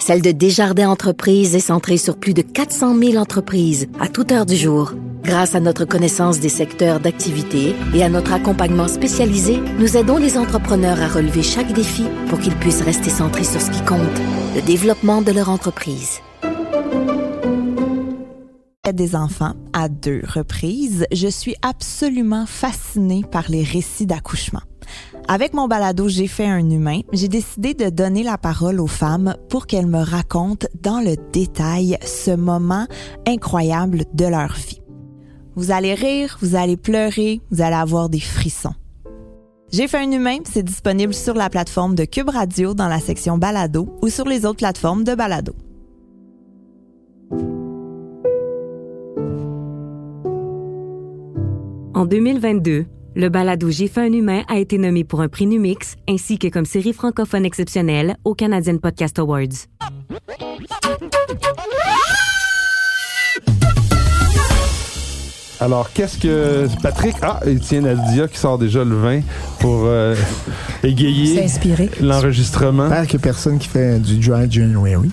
celle 0.00 0.22
de 0.22 0.30
Desjardins 0.30 0.88
Entreprises 0.88 1.54
est 1.54 1.60
centrée 1.60 1.96
sur 1.96 2.16
plus 2.16 2.34
de 2.34 2.42
400 2.42 2.96
000 2.98 3.16
entreprises 3.16 3.88
à 4.00 4.08
toute 4.08 4.32
heure 4.32 4.46
du 4.46 4.56
jour. 4.56 4.92
Grâce 5.22 5.54
à 5.54 5.60
notre 5.60 5.84
connaissance 5.84 6.38
des 6.38 6.48
secteurs 6.48 7.00
d'activité 7.00 7.74
et 7.94 8.04
à 8.04 8.08
notre 8.08 8.32
accompagnement 8.32 8.88
spécialisé, 8.88 9.58
nous 9.78 9.96
aidons 9.96 10.18
les 10.18 10.38
entrepreneurs 10.38 11.00
à 11.00 11.08
relever 11.08 11.42
chaque 11.42 11.72
défi 11.72 12.04
pour 12.28 12.38
qu'ils 12.38 12.54
puissent 12.54 12.82
rester 12.82 13.10
centrés 13.10 13.44
sur 13.44 13.60
ce 13.60 13.70
qui 13.70 13.84
compte, 13.84 14.00
le 14.54 14.62
développement 14.62 15.22
de 15.22 15.32
leur 15.32 15.50
entreprise. 15.50 16.20
des 18.92 19.14
enfants 19.14 19.54
à 19.72 19.88
deux 19.88 20.22
reprises, 20.26 21.06
je 21.12 21.28
suis 21.28 21.54
absolument 21.62 22.46
fascinée 22.46 23.22
par 23.30 23.44
les 23.48 23.62
récits 23.62 24.06
d'accouchement. 24.06 24.62
Avec 25.28 25.54
mon 25.54 25.66
balado 25.66 26.08
J'ai 26.08 26.28
fait 26.28 26.46
un 26.46 26.70
humain, 26.70 27.00
j'ai 27.12 27.26
décidé 27.26 27.74
de 27.74 27.90
donner 27.90 28.22
la 28.22 28.38
parole 28.38 28.80
aux 28.80 28.86
femmes 28.86 29.34
pour 29.48 29.66
qu'elles 29.66 29.88
me 29.88 30.02
racontent 30.02 30.68
dans 30.80 31.00
le 31.00 31.16
détail 31.32 31.98
ce 32.02 32.30
moment 32.30 32.86
incroyable 33.26 34.04
de 34.14 34.24
leur 34.24 34.52
vie. 34.52 34.80
Vous 35.56 35.72
allez 35.72 35.94
rire, 35.94 36.38
vous 36.40 36.54
allez 36.54 36.76
pleurer, 36.76 37.40
vous 37.50 37.60
allez 37.60 37.74
avoir 37.74 38.08
des 38.08 38.20
frissons. 38.20 38.74
J'ai 39.72 39.88
fait 39.88 39.98
un 39.98 40.12
humain, 40.12 40.38
c'est 40.44 40.62
disponible 40.62 41.12
sur 41.12 41.34
la 41.34 41.50
plateforme 41.50 41.96
de 41.96 42.04
Cube 42.04 42.28
Radio 42.28 42.72
dans 42.72 42.88
la 42.88 43.00
section 43.00 43.36
balado 43.36 43.88
ou 44.02 44.08
sur 44.08 44.26
les 44.26 44.46
autres 44.46 44.58
plateformes 44.58 45.02
de 45.02 45.16
balado. 45.16 45.54
En 51.94 52.04
2022, 52.04 52.86
le 53.16 53.30
balado 53.30 53.70
J'ai 53.70 53.88
fait 53.88 54.02
un 54.02 54.12
humain 54.12 54.42
a 54.46 54.58
été 54.58 54.76
nommé 54.78 55.02
pour 55.02 55.22
un 55.22 55.28
prix 55.28 55.46
Numix 55.46 55.96
ainsi 56.08 56.38
que 56.38 56.48
comme 56.48 56.66
série 56.66 56.92
francophone 56.92 57.44
exceptionnelle 57.44 58.16
au 58.24 58.34
Canadian 58.34 58.76
Podcast 58.76 59.18
Awards. 59.18 59.66
Alors, 65.58 65.90
qu'est-ce 65.94 66.18
que 66.18 66.66
Patrick? 66.82 67.16
Ah, 67.22 67.40
Étienne 67.46 67.86
Aldia 67.86 68.28
qui 68.28 68.36
sort 68.36 68.58
déjà 68.58 68.84
le 68.84 68.94
vin 68.94 69.20
pour 69.58 69.84
euh, 69.86 70.14
égayer 70.84 71.46
l'enregistrement. 72.02 72.90
J'espère 72.90 73.16
a 73.16 73.18
personne 73.18 73.58
qui 73.58 73.68
fait 73.68 73.98
du 73.98 74.18
dry 74.18 74.50
January. 74.50 75.10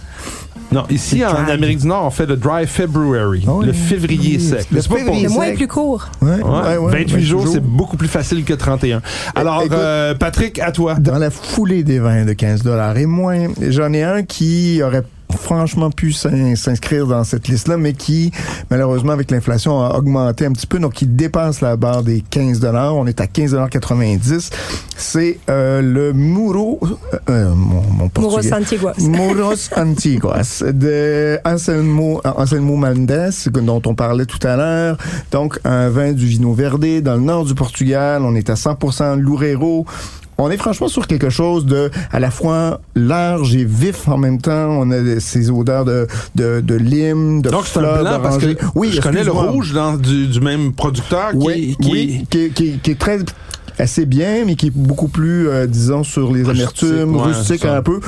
Non, 0.74 0.84
ici 0.90 1.24
en. 1.26 1.34
Amérique 1.48 1.80
du 1.80 1.88
Nord, 1.88 2.06
on 2.06 2.10
fait 2.10 2.26
le 2.26 2.36
dry 2.36 2.66
February, 2.68 3.44
Ah 3.48 3.52
oui. 3.54 3.66
le 3.68 3.74
février 3.74 4.40
sec. 4.40 4.68
Le 4.72 4.82
février 4.82 5.24
Le 5.24 5.30
mois 5.30 5.46
sec. 5.46 5.54
est 5.54 5.58
plus 5.58 5.68
court. 5.68 6.10
Ouais, 6.22 6.30
Ouais, 6.32 6.42
ouais, 6.42 6.78
ouais, 6.78 6.92
28 7.04 7.22
jours, 7.24 7.48
c'est 7.48 7.64
beaucoup 7.64 7.98
plus 7.98 8.08
facile 8.08 8.44
que 8.44 8.54
31. 8.54 9.02
Alors, 9.36 9.62
Écoute- 9.62 9.78
euh, 9.78 10.16
Patrick, 10.16 10.60
à 10.60 10.72
toi. 10.72 10.96
Dans 10.96 11.18
la 11.20 11.30
foulée 11.30 11.84
des 11.84 12.00
vins 12.00 12.26
de 12.26 12.34
15 12.34 12.64
dollars 12.64 12.98
et 12.98 13.06
moins, 13.06 13.48
j'en 13.70 13.94
ai 13.94 14.04
un 14.04 14.24
qui 14.24 14.82
aurait 14.84 15.04
franchement 15.38 15.90
pu 15.92 16.12
s'in- 16.14 16.56
s'inscrire 16.56 17.08
dans 17.08 17.24
cette 17.24 17.48
liste-là, 17.48 17.78
mais 17.78 17.94
qui, 17.94 18.32
malheureusement, 18.70 19.12
avec 19.14 19.32
l'inflation, 19.32 19.82
a 19.84 19.98
augmenté 19.98 20.46
un 20.46 20.52
petit 20.52 20.68
peu, 20.68 20.80
donc 20.80 20.94
qui 20.94 21.06
dépasse 21.08 21.62
la 21.62 21.76
barre 21.76 22.04
des 22.04 22.22
15 22.30 22.60
dollars. 22.60 22.96
On 22.96 23.06
est 23.08 23.20
à 23.22 23.26
15,90 23.28 24.50
C'est 24.96 25.40
euh, 25.50 25.82
le 25.82 26.14
Muro, 26.14 26.80
euh, 27.30 27.50
mon, 27.56 27.82
mon 27.82 27.82
Moros 27.92 28.10
portugais. 28.40 28.54
Antiguas. 28.54 28.94
Moros 29.00 29.70
Antiguas 29.76 30.64
de 30.66 31.40
Anselmo, 31.46 32.22
Anselmo 32.24 32.76
Mendes, 32.76 33.32
dont 33.54 33.82
on 33.86 33.96
parlait 33.96 34.26
tout 34.26 34.46
à 34.46 34.56
l'heure. 34.56 34.98
Donc, 35.32 35.60
un 35.64 35.90
vin 35.90 36.12
du 36.14 36.26
Vino 36.26 36.54
Verde 36.54 37.02
dans 37.02 37.16
le 37.16 37.22
nord 37.22 37.46
du 37.46 37.56
Portugal. 37.56 38.22
On 38.24 38.36
est 38.36 38.50
à 38.50 38.56
100% 38.56 39.16
Loureiro. 39.20 39.86
On 40.44 40.52
est 40.52 40.58
franchement 40.58 40.88
sur 40.88 41.08
quelque 41.08 41.30
chose 41.30 41.66
de 41.66 41.90
à 42.12 42.20
la 42.20 42.32
fois 42.32 42.82
large 42.96 43.56
et 43.56 43.66
vif 43.66 44.08
en 44.08 44.18
même 44.18 44.40
temps. 44.42 44.68
On 44.82 44.92
a 44.92 45.20
ces 45.20 45.50
odeurs 45.50 45.86
de, 45.86 46.08
de, 46.36 46.62
de 46.62 46.76
lime, 46.76 47.42
de 47.42 47.50
Donc, 47.50 47.66
c'est 47.66 47.80
un 47.80 48.02
blanc 48.02 48.20
parce 48.22 48.38
que 48.38 48.56
oui, 48.76 48.92
je 48.94 49.02
connais 49.02 49.24
le 49.24 49.32
rouge 49.32 49.74
dans, 49.74 49.94
du, 49.96 50.28
du 50.28 50.40
même 50.42 50.74
producteur 50.74 51.32
qui, 51.32 51.38
Oui, 51.38 51.78
qui 51.82 51.92
oui, 51.92 52.26
qui, 52.30 52.50
qui- 52.52 52.78
qui 52.80 52.92
est 52.92 53.00
très 53.00 53.20
assez 53.80 54.06
bien, 54.06 54.46
mais 54.46 54.56
qui 54.56 54.68
est 54.68 54.76
beaucoup 54.76 55.08
plus, 55.08 55.48
euh, 55.50 55.68
disons, 55.68 56.04
sur 56.04 56.32
les 56.34 56.50
amertumes, 56.50 57.16
ouais, 57.16 57.24
rustique 57.24 57.62
ça. 57.62 57.78
un 57.78 57.82
peu. 57.82 58.00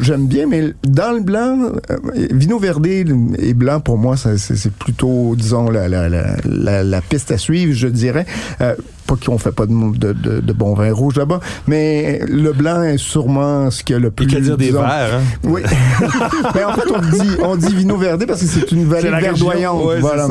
J'aime 0.00 0.26
bien, 0.26 0.46
mais 0.46 0.74
dans 0.84 1.12
le 1.14 1.20
blanc, 1.22 1.58
euh, 1.90 1.96
Vino 2.30 2.58
Verde 2.58 2.86
et 2.86 3.54
blanc, 3.54 3.80
pour 3.80 3.98
moi, 3.98 4.16
c'est 4.16 4.38
c'est 4.38 4.72
plutôt, 4.72 5.34
disons, 5.36 5.70
la, 5.70 5.88
la, 5.88 6.08
la, 6.08 6.36
la, 6.44 6.84
la 6.84 7.00
piste 7.00 7.30
à 7.30 7.38
suivre, 7.38 7.72
je 7.72 7.88
dirais. 7.88 8.26
Euh, 8.60 8.74
pas 9.06 9.16
qu'on 9.16 9.38
fait 9.38 9.50
pas 9.50 9.66
de, 9.66 9.98
de, 9.98 10.12
de, 10.12 10.40
de 10.40 10.52
bon 10.52 10.74
vin 10.74 10.92
rouge 10.92 11.16
là-bas, 11.16 11.40
mais 11.66 12.20
le 12.28 12.52
blanc 12.52 12.82
est 12.82 12.98
sûrement 12.98 13.68
ce 13.70 13.82
qui 13.82 13.94
a 13.94 13.98
le 13.98 14.10
plus. 14.12 14.26
qu'à 14.28 14.38
dire 14.40 14.56
des 14.56 14.66
disons, 14.66 14.84
hein? 14.84 15.20
Oui. 15.42 15.62
mais 16.54 16.62
en 16.62 16.74
fait, 16.74 16.88
on 16.94 17.00
dit, 17.00 17.30
on 17.42 17.56
dit 17.56 17.74
Vino 17.74 17.96
Verde 17.96 18.24
parce 18.26 18.40
que 18.40 18.46
c'est 18.46 18.70
une 18.70 18.84
vallée 18.84 19.10
verdoyante. 19.10 19.84
Ouais, 19.84 19.98
voilà. 20.00 20.28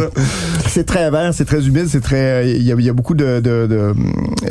C'est 0.74 0.84
très 0.86 1.10
vert, 1.10 1.34
c'est 1.34 1.46
très 1.46 1.66
humide, 1.68 1.88
c'est 1.90 2.00
très. 2.02 2.52
Il 2.52 2.62
y 2.64 2.72
a, 2.72 2.76
il 2.76 2.86
y 2.86 2.90
a 2.90 2.94
beaucoup 2.94 3.16
de, 3.16 3.40
de, 3.40 3.66
de- 3.68 3.76
euh, 3.76 3.94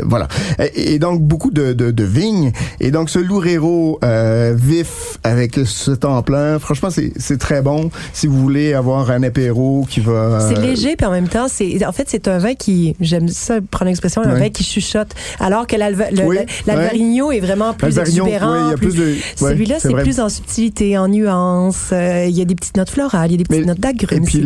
voilà. 0.05 0.27
Et, 0.75 0.95
et 0.95 0.99
donc 0.99 1.23
beaucoup 1.23 1.51
de, 1.51 1.73
de, 1.73 1.91
de 1.91 2.05
vignes. 2.05 2.53
Et 2.81 2.91
donc 2.91 3.09
ce 3.09 3.19
Loureiro 3.19 3.99
euh, 4.05 4.55
vif 4.57 5.19
avec 5.25 5.59
ce 5.65 5.93
temps 5.93 6.21
plein, 6.23 6.59
franchement, 6.59 6.91
c'est 6.91 7.13
c'est 7.17 7.39
très 7.39 7.63
bon 7.63 7.91
si 8.13 8.27
vous 8.27 8.39
voulez 8.41 8.75
avoir 8.75 9.11
un 9.11 9.23
apéro 9.23 9.87
qui 9.89 10.01
va. 10.01 10.41
C'est 10.49 10.59
euh, 10.59 10.63
léger, 10.63 10.97
puis 10.97 11.07
en 11.07 11.13
même 11.13 11.29
temps, 11.29 11.47
c'est 11.49 11.85
en 11.87 11.93
fait, 11.93 12.09
c'est 12.09 12.27
un 12.29 12.39
vin 12.39 12.55
qui, 12.55 12.97
j'aime 13.01 13.29
ça 13.29 13.61
prendre 13.71 13.89
l'expression, 13.89 14.23
un 14.23 14.35
vin 14.35 14.51
qui 14.51 14.65
chuchote. 14.65 15.11
Alors 15.41 15.67
que 15.67 15.77
l'Alva- 15.77 16.11
le- 16.11 16.25
Oui, 16.25 16.37
l'Alvarinho 16.67 17.31
est 17.31 17.41
vraiment 17.41 17.73
plus 17.75 17.97
exubérant. 17.99 18.71
oui, 18.71 18.77
plus 18.77 18.93
Celui-là, 19.37 19.77
c'est 19.79 19.89
c'est 19.89 19.95
plus 19.95 20.21
en 20.21 20.29
subtilité, 20.29 20.99
en 20.99 21.09
nuances. 21.09 21.91
euh, 21.93 22.27
Il 22.29 22.37
y 22.37 22.43
a 22.43 22.45
des 22.45 22.55
petites 22.55 22.77
notes 22.77 22.91
florales, 22.91 23.31
il 23.31 23.33
y 23.33 23.35
a 23.35 23.39
des 23.39 23.45
petites 23.45 23.61
Mais- 23.61 23.67
notes 23.67 23.81
d'agrumes. 23.81 24.19
Et 24.23 24.27
puis 24.27 24.39
C'est- 24.39 24.45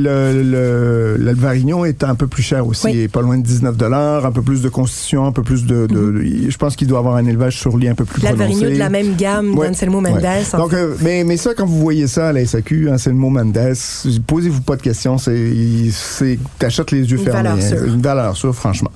est 1.84 2.04
un 2.04 2.14
peu 2.14 2.26
plus 2.26 2.42
cher 2.42 2.66
aussi, 2.66 2.86
Oui. 2.86 3.08
pas 3.08 3.20
loin 3.22 3.38
de 3.38 3.42
19 3.42 3.76
dollars, 3.76 4.26
un 4.26 4.32
peu 4.32 4.42
plus 4.42 4.62
de 4.62 4.68
constitution, 4.68 5.26
un 5.26 5.32
peu 5.32 5.42
plus 5.42 5.64
de, 5.64 5.86
de- 5.86 6.22
je 6.50 6.56
pense 6.56 6.76
qu'il 6.76 6.88
doit 6.88 6.98
avoir 6.98 7.16
un 7.16 7.26
élevage 7.26 7.58
sur 7.58 7.76
lit 7.78 7.88
un 7.88 7.94
peu 7.94 8.04
plus 8.04 8.20
prononcé. 8.22 8.70
De 8.72 8.78
la 8.78 8.88
même 8.90 9.14
gamme 9.16 9.54
Ouais, 9.56 9.68
d'Anselmo 9.68 10.00
Mendes. 10.00 10.22
ouais. 10.22 10.42
Donc, 10.58 10.72
euh, 10.74 10.94
mais, 11.00 11.24
mais 11.24 11.36
ça, 11.36 11.54
quand 11.54 11.66
vous 11.66 11.78
voyez 11.78 12.06
ça 12.06 12.28
à 12.28 12.32
la 12.32 12.44
SAQ, 12.44 12.90
Anselmo 12.90 13.30
Mendes, 13.30 13.58
posez-vous 14.26 14.60
pas 14.62 14.76
de 14.76 14.82
questions. 14.82 15.18
C'est, 15.18 15.52
c'est, 15.90 16.38
t'achètes 16.58 16.90
les 16.90 17.10
yeux 17.10 17.18
Une 17.18 17.24
fermés. 17.24 17.42
valeur 17.48 17.62
sûre. 17.62 17.84
Une 17.84 18.02
valeur 18.02 18.36
sûre, 18.36 18.54
franchement. 18.54 18.90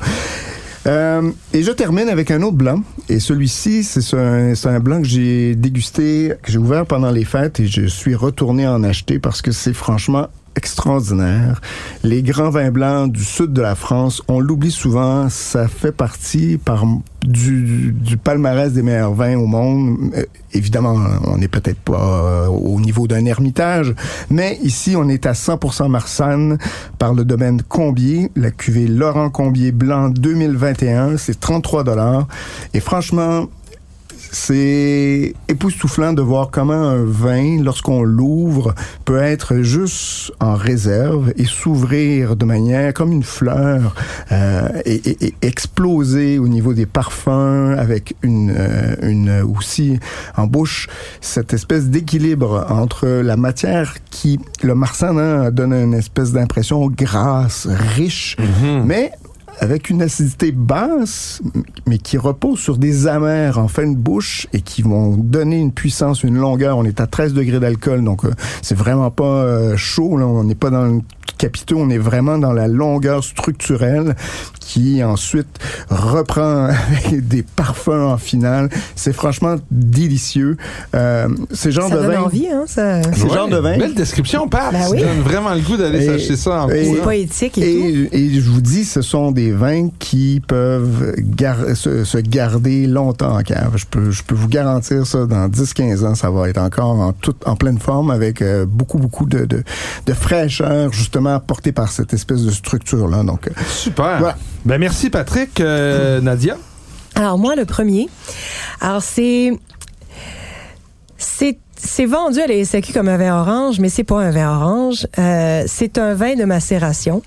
Euh, 0.86 1.30
et 1.52 1.62
je 1.64 1.72
termine 1.72 2.08
avec 2.08 2.30
un 2.30 2.42
autre 2.42 2.56
blanc. 2.56 2.80
Et 3.08 3.18
celui-ci, 3.18 3.82
c'est 3.82 4.16
un, 4.16 4.54
c'est 4.54 4.68
un 4.68 4.78
blanc 4.78 5.02
que 5.02 5.08
j'ai 5.08 5.56
dégusté, 5.56 6.32
que 6.42 6.52
j'ai 6.52 6.58
ouvert 6.58 6.86
pendant 6.86 7.10
les 7.10 7.24
fêtes 7.24 7.58
et 7.58 7.66
je 7.66 7.86
suis 7.86 8.14
retourné 8.14 8.68
en 8.68 8.84
acheter 8.84 9.18
parce 9.18 9.42
que 9.42 9.50
c'est 9.50 9.72
franchement 9.72 10.28
extraordinaire. 10.56 11.60
Les 12.02 12.22
grands 12.22 12.50
vins 12.50 12.70
blancs 12.70 13.12
du 13.12 13.22
sud 13.22 13.52
de 13.52 13.60
la 13.60 13.74
France, 13.74 14.22
on 14.28 14.40
l'oublie 14.40 14.70
souvent, 14.70 15.28
ça 15.28 15.68
fait 15.68 15.92
partie 15.92 16.56
par 16.56 16.84
du, 17.22 17.92
du 17.92 18.16
palmarès 18.16 18.72
des 18.72 18.82
meilleurs 18.82 19.12
vins 19.12 19.36
au 19.36 19.46
monde. 19.46 19.98
Euh, 20.16 20.24
évidemment, 20.52 20.96
on 21.24 21.36
n'est 21.38 21.48
peut-être 21.48 21.78
pas 21.80 22.24
euh, 22.24 22.46
au 22.46 22.80
niveau 22.80 23.06
d'un 23.06 23.24
ermitage, 23.26 23.94
mais 24.30 24.58
ici, 24.62 24.94
on 24.96 25.08
est 25.08 25.26
à 25.26 25.32
100% 25.32 25.88
Marsanne 25.88 26.58
par 26.98 27.14
le 27.14 27.24
domaine 27.24 27.62
Combier, 27.62 28.30
la 28.36 28.50
cuvée 28.50 28.86
Laurent 28.86 29.30
Combier 29.30 29.72
blanc 29.72 30.08
2021, 30.08 31.16
c'est 31.18 31.38
33 31.38 31.84
dollars. 31.84 32.26
Et 32.74 32.80
franchement, 32.80 33.48
c'est 34.32 35.34
époustouflant 35.48 36.12
de 36.12 36.22
voir 36.22 36.50
comment 36.50 36.72
un 36.74 37.04
vin, 37.04 37.62
lorsqu'on 37.62 38.02
l'ouvre, 38.02 38.74
peut 39.04 39.18
être 39.18 39.58
juste 39.62 40.32
en 40.40 40.54
réserve 40.54 41.32
et 41.36 41.44
s'ouvrir 41.44 42.36
de 42.36 42.44
manière 42.44 42.92
comme 42.94 43.12
une 43.12 43.22
fleur 43.22 43.94
euh, 44.32 44.68
et, 44.84 44.94
et- 44.94 45.26
et 45.26 45.34
exploser 45.42 46.38
au 46.38 46.48
niveau 46.48 46.74
des 46.74 46.86
parfums 46.86 47.74
avec 47.78 48.14
une, 48.22 48.52
euh, 48.56 48.96
une 49.02 49.40
aussi 49.42 49.98
en 50.36 50.46
bouche. 50.46 50.88
Cette 51.20 51.52
espèce 51.52 51.86
d'équilibre 51.86 52.66
entre 52.68 53.06
la 53.06 53.36
matière 53.36 53.94
qui, 54.10 54.38
le 54.62 54.74
marsanne, 54.74 55.18
hein, 55.18 55.50
donne 55.50 55.72
une 55.72 55.94
espèce 55.94 56.32
d'impression 56.32 56.86
grasse, 56.88 57.66
riche, 57.96 58.36
mais 58.84 59.12
avec 59.58 59.90
une 59.90 60.02
acidité 60.02 60.52
basse, 60.52 61.40
mais 61.86 61.98
qui 61.98 62.18
repose 62.18 62.58
sur 62.58 62.76
des 62.76 63.06
amers 63.06 63.58
en 63.58 63.68
fin 63.68 63.86
de 63.86 63.96
bouche 63.96 64.46
et 64.52 64.60
qui 64.60 64.82
vont 64.82 65.16
donner 65.16 65.58
une 65.58 65.72
puissance, 65.72 66.22
une 66.22 66.36
longueur. 66.36 66.78
On 66.78 66.84
est 66.84 67.00
à 67.00 67.06
13 67.06 67.34
degrés 67.34 67.60
d'alcool, 67.60 68.04
donc 68.04 68.24
euh, 68.24 68.32
c'est 68.62 68.76
vraiment 68.76 69.10
pas 69.10 69.24
euh, 69.24 69.76
chaud. 69.76 70.16
Là. 70.16 70.26
On 70.26 70.44
n'est 70.44 70.54
pas 70.54 70.70
dans 70.70 70.84
le 70.84 71.00
capitaux, 71.36 71.76
on 71.78 71.90
est 71.90 71.98
vraiment 71.98 72.38
dans 72.38 72.52
la 72.52 72.68
longueur 72.68 73.22
structurelle 73.24 74.14
qui 74.60 75.02
ensuite 75.04 75.58
reprend 75.90 76.64
avec 76.66 77.26
des 77.28 77.42
parfums 77.42 77.88
en 78.12 78.16
finale. 78.18 78.68
C'est 78.94 79.12
franchement 79.12 79.56
délicieux. 79.70 80.56
Euh, 80.94 81.28
c'est 81.52 81.70
genre 81.72 81.88
ça 81.88 81.96
de 81.96 82.02
donne 82.02 82.12
vin. 82.12 82.22
envie, 82.22 82.48
hein, 82.48 82.64
ça. 82.66 83.02
C'est 83.02 83.24
le 83.24 83.30
genre 83.32 83.48
de 83.48 83.56
vin. 83.58 83.78
Belle 83.78 83.94
description, 83.94 84.48
Pat. 84.48 84.72
Ben 84.72 84.82
Ça 84.82 84.90
oui. 84.90 85.00
donne 85.00 85.20
vraiment 85.20 85.54
le 85.54 85.60
goût 85.60 85.76
d'aller 85.76 86.02
Et- 86.04 86.06
s'acheter 86.06 86.36
ça 86.36 86.62
en 86.64 86.68
et-. 86.70 86.84
C'est 86.84 87.02
poétique 87.02 87.58
et, 87.58 88.08
tout. 88.10 88.16
Et, 88.16 88.30
je 88.40 88.50
vous 88.50 88.60
dis, 88.60 88.84
ce 88.84 89.02
sont 89.02 89.30
des 89.30 89.52
vins 89.52 89.88
qui 89.98 90.42
peuvent 90.46 91.14
gar- 91.20 91.76
se, 91.76 92.04
se 92.04 92.18
garder 92.18 92.86
longtemps 92.86 93.36
en 93.38 93.42
cave. 93.42 93.72
Je 93.76 93.84
peux, 93.88 94.10
je 94.10 94.22
peux 94.22 94.34
vous 94.34 94.48
garantir 94.48 95.06
ça, 95.06 95.26
dans 95.26 95.48
10-15 95.48 96.04
ans, 96.04 96.14
ça 96.14 96.30
va 96.30 96.48
être 96.48 96.58
encore 96.60 96.98
en, 96.98 97.12
toute, 97.12 97.46
en 97.46 97.56
pleine 97.56 97.78
forme 97.78 98.10
avec 98.10 98.42
euh, 98.42 98.66
beaucoup, 98.66 98.98
beaucoup 98.98 99.26
de, 99.26 99.44
de, 99.44 99.62
de 100.06 100.12
fraîcheur, 100.12 100.92
justement, 100.92 101.25
apportée 101.34 101.72
par 101.72 101.90
cette 101.90 102.12
espèce 102.14 102.42
de 102.42 102.50
structure-là. 102.50 103.22
Donc, 103.22 103.48
euh, 103.48 103.50
Super. 103.68 104.18
Voilà. 104.18 104.36
Ben 104.64 104.78
merci, 104.78 105.10
Patrick. 105.10 105.60
Euh, 105.60 106.20
Nadia? 106.20 106.56
Alors 107.14 107.38
moi, 107.38 107.56
le 107.56 107.64
premier, 107.64 108.08
alors 108.80 109.02
c'est 109.02 109.52
c'est 111.16 111.58
c'est 111.76 112.06
vendu 112.06 112.40
à 112.40 112.46
la 112.46 112.64
SAQ 112.64 112.92
comme 112.92 113.08
un 113.08 113.16
vin 113.16 113.38
orange, 113.40 113.80
mais 113.80 113.88
c'est 113.88 114.04
pas 114.04 114.20
un 114.20 114.30
vin 114.30 114.54
orange. 114.56 115.06
Euh, 115.18 115.64
c'est 115.66 115.98
un 115.98 116.14
vin 116.14 116.34
de 116.34 116.44
macération 116.44 117.22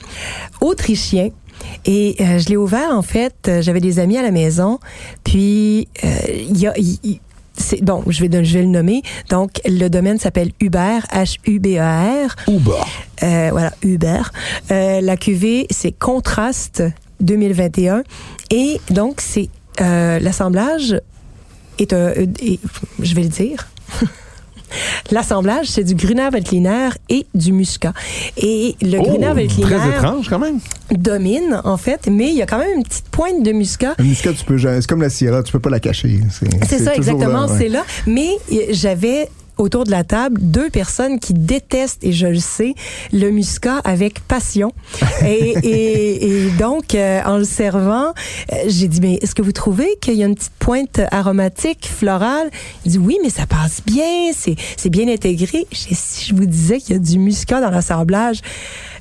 autrichien. 0.62 1.30
Et 1.86 2.16
euh, 2.20 2.40
je 2.40 2.48
l'ai 2.50 2.58
ouvert 2.58 2.92
en 2.94 3.02
fait. 3.02 3.36
euh, 3.48 3.62
J'avais 3.62 3.82
des 3.82 4.00
amis 4.00 4.18
à 4.18 4.22
la 4.22 4.32
maison, 4.32 4.80
puis 5.24 5.88
euh, 6.04 6.08
il 6.50 6.58
y 6.58 6.68
a 6.68 6.74
c'est 7.60 7.84
bon, 7.84 8.04
je 8.08 8.22
vais 8.22 8.30
don- 8.30 8.44
je 8.44 8.54
vais 8.54 8.64
le 8.64 8.70
nommer. 8.70 9.02
Donc 9.30 9.60
le 9.66 9.88
domaine 9.90 10.18
s'appelle 10.18 10.52
Hubert, 10.60 11.06
H 11.14 11.38
U 11.46 11.60
B 11.60 11.76
E 11.78 12.26
R. 12.28 12.36
Ouba. 12.48 12.86
Euh, 13.24 13.50
voilà, 13.52 13.74
Uber. 13.84 14.22
Euh, 14.72 15.02
la 15.02 15.18
cuvée, 15.18 15.68
c'est 15.70 15.92
Contraste 15.92 16.82
2021. 17.20 18.04
Et 18.50 18.80
donc, 18.90 19.20
c'est 19.22 19.50
euh, 19.82 20.20
l'assemblage 20.20 21.00
est 21.80 21.94
un... 21.94 22.10
est- 22.12 22.60
je 23.02 23.16
vais 23.16 23.24
le 23.24 23.30
dire. 23.30 23.68
L'assemblage, 25.12 25.68
c'est 25.68 25.84
du 25.84 25.96
Gruner 25.96 26.30
Veltliner 26.32 26.90
et 27.10 27.26
du 27.34 27.52
Muscat. 27.52 27.94
Et 28.38 28.76
le 28.82 29.00
Oh, 29.00 29.18
très 29.18 29.34
Veltliner 29.34 29.96
étrange 29.96 30.30
quand 30.30 30.40
même. 30.40 30.60
domine, 30.92 31.62
en 31.64 31.78
fait, 31.78 32.08
mais 32.10 32.30
il 32.30 32.36
y 32.36 32.42
a 32.42 32.46
quand 32.46 32.60
même 32.60 32.78
une 32.78 32.84
petite 32.84 33.10
pointe 33.10 33.44
de 33.44 33.52
Muscat. 33.52 33.96
le 33.98 34.04
muscat, 34.04 34.34
tu 34.34 34.44
peux, 34.46 34.58
c'est 34.58 34.88
comme 34.88 35.02
la 35.02 35.10
Sierra, 35.10 35.44
tu 35.44 35.52
peux 35.52 35.60
pas 35.60 35.70
la 35.70 35.80
cacher. 35.80 36.20
C'est 36.68 36.80
ça, 36.80 36.96
exactement, 36.96 37.46
là, 37.46 37.48
ouais. 37.48 37.58
c'est 37.58 37.70
là. 37.70 37.84
Mais 38.08 38.30
euh, 38.52 38.56
j'avais 38.72 39.30
autour 39.60 39.84
de 39.84 39.92
la 39.92 40.04
table 40.04 40.40
deux 40.42 40.70
personnes 40.70 41.20
qui 41.20 41.34
détestent, 41.34 42.04
et 42.04 42.12
je 42.12 42.28
le 42.28 42.40
sais, 42.40 42.74
le 43.12 43.30
muscat 43.30 43.78
avec 43.84 44.22
passion. 44.22 44.74
et, 45.26 45.54
et, 45.64 46.46
et 46.46 46.50
donc, 46.52 46.96
euh, 46.96 47.22
en 47.26 47.38
le 47.38 47.44
servant, 47.44 48.14
euh, 48.52 48.56
j'ai 48.68 48.88
dit, 48.88 49.02
mais 49.02 49.16
est-ce 49.22 49.36
que 49.36 49.42
vous 49.42 49.52
trouvez 49.52 49.98
qu'il 50.02 50.16
y 50.16 50.24
a 50.24 50.26
une 50.26 50.36
petite 50.36 50.54
pointe 50.60 51.02
aromatique, 51.12 51.88
florale? 51.88 52.50
Il 52.86 52.92
dit, 52.92 52.98
oui, 52.98 53.18
mais 53.22 53.30
ça 53.30 53.46
passe 53.46 53.82
bien, 53.86 54.32
c'est 54.34 54.56
c'est 54.78 54.90
bien 54.90 55.08
intégré. 55.08 55.68
Si 55.72 56.30
je 56.30 56.36
vous 56.36 56.46
disais 56.46 56.80
qu'il 56.80 56.96
y 56.96 56.96
a 56.96 57.00
du 57.00 57.20
muscat 57.20 57.62
dans 57.62 57.70
l'assemblage, 57.70 58.40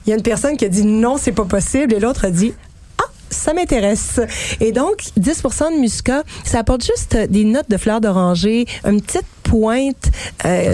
il 0.06 0.10
y 0.10 0.12
a 0.12 0.16
une 0.16 0.22
personne 0.22 0.56
qui 0.56 0.64
a 0.64 0.68
dit, 0.68 0.84
non, 0.84 1.16
c'est 1.18 1.32
pas 1.32 1.44
possible, 1.44 1.94
et 1.94 2.00
l'autre 2.00 2.24
a 2.24 2.30
dit, 2.30 2.52
ça 3.30 3.52
m'intéresse. 3.54 4.20
Et 4.60 4.72
donc, 4.72 4.96
10% 5.18 5.74
de 5.76 5.80
muscat, 5.80 6.22
ça 6.44 6.58
apporte 6.60 6.84
juste 6.84 7.16
des 7.30 7.44
notes 7.44 7.68
de 7.70 7.76
fleurs 7.76 8.00
d'oranger, 8.00 8.66
une 8.84 9.00
petite 9.00 9.24
pointe 9.42 10.10
euh, 10.44 10.72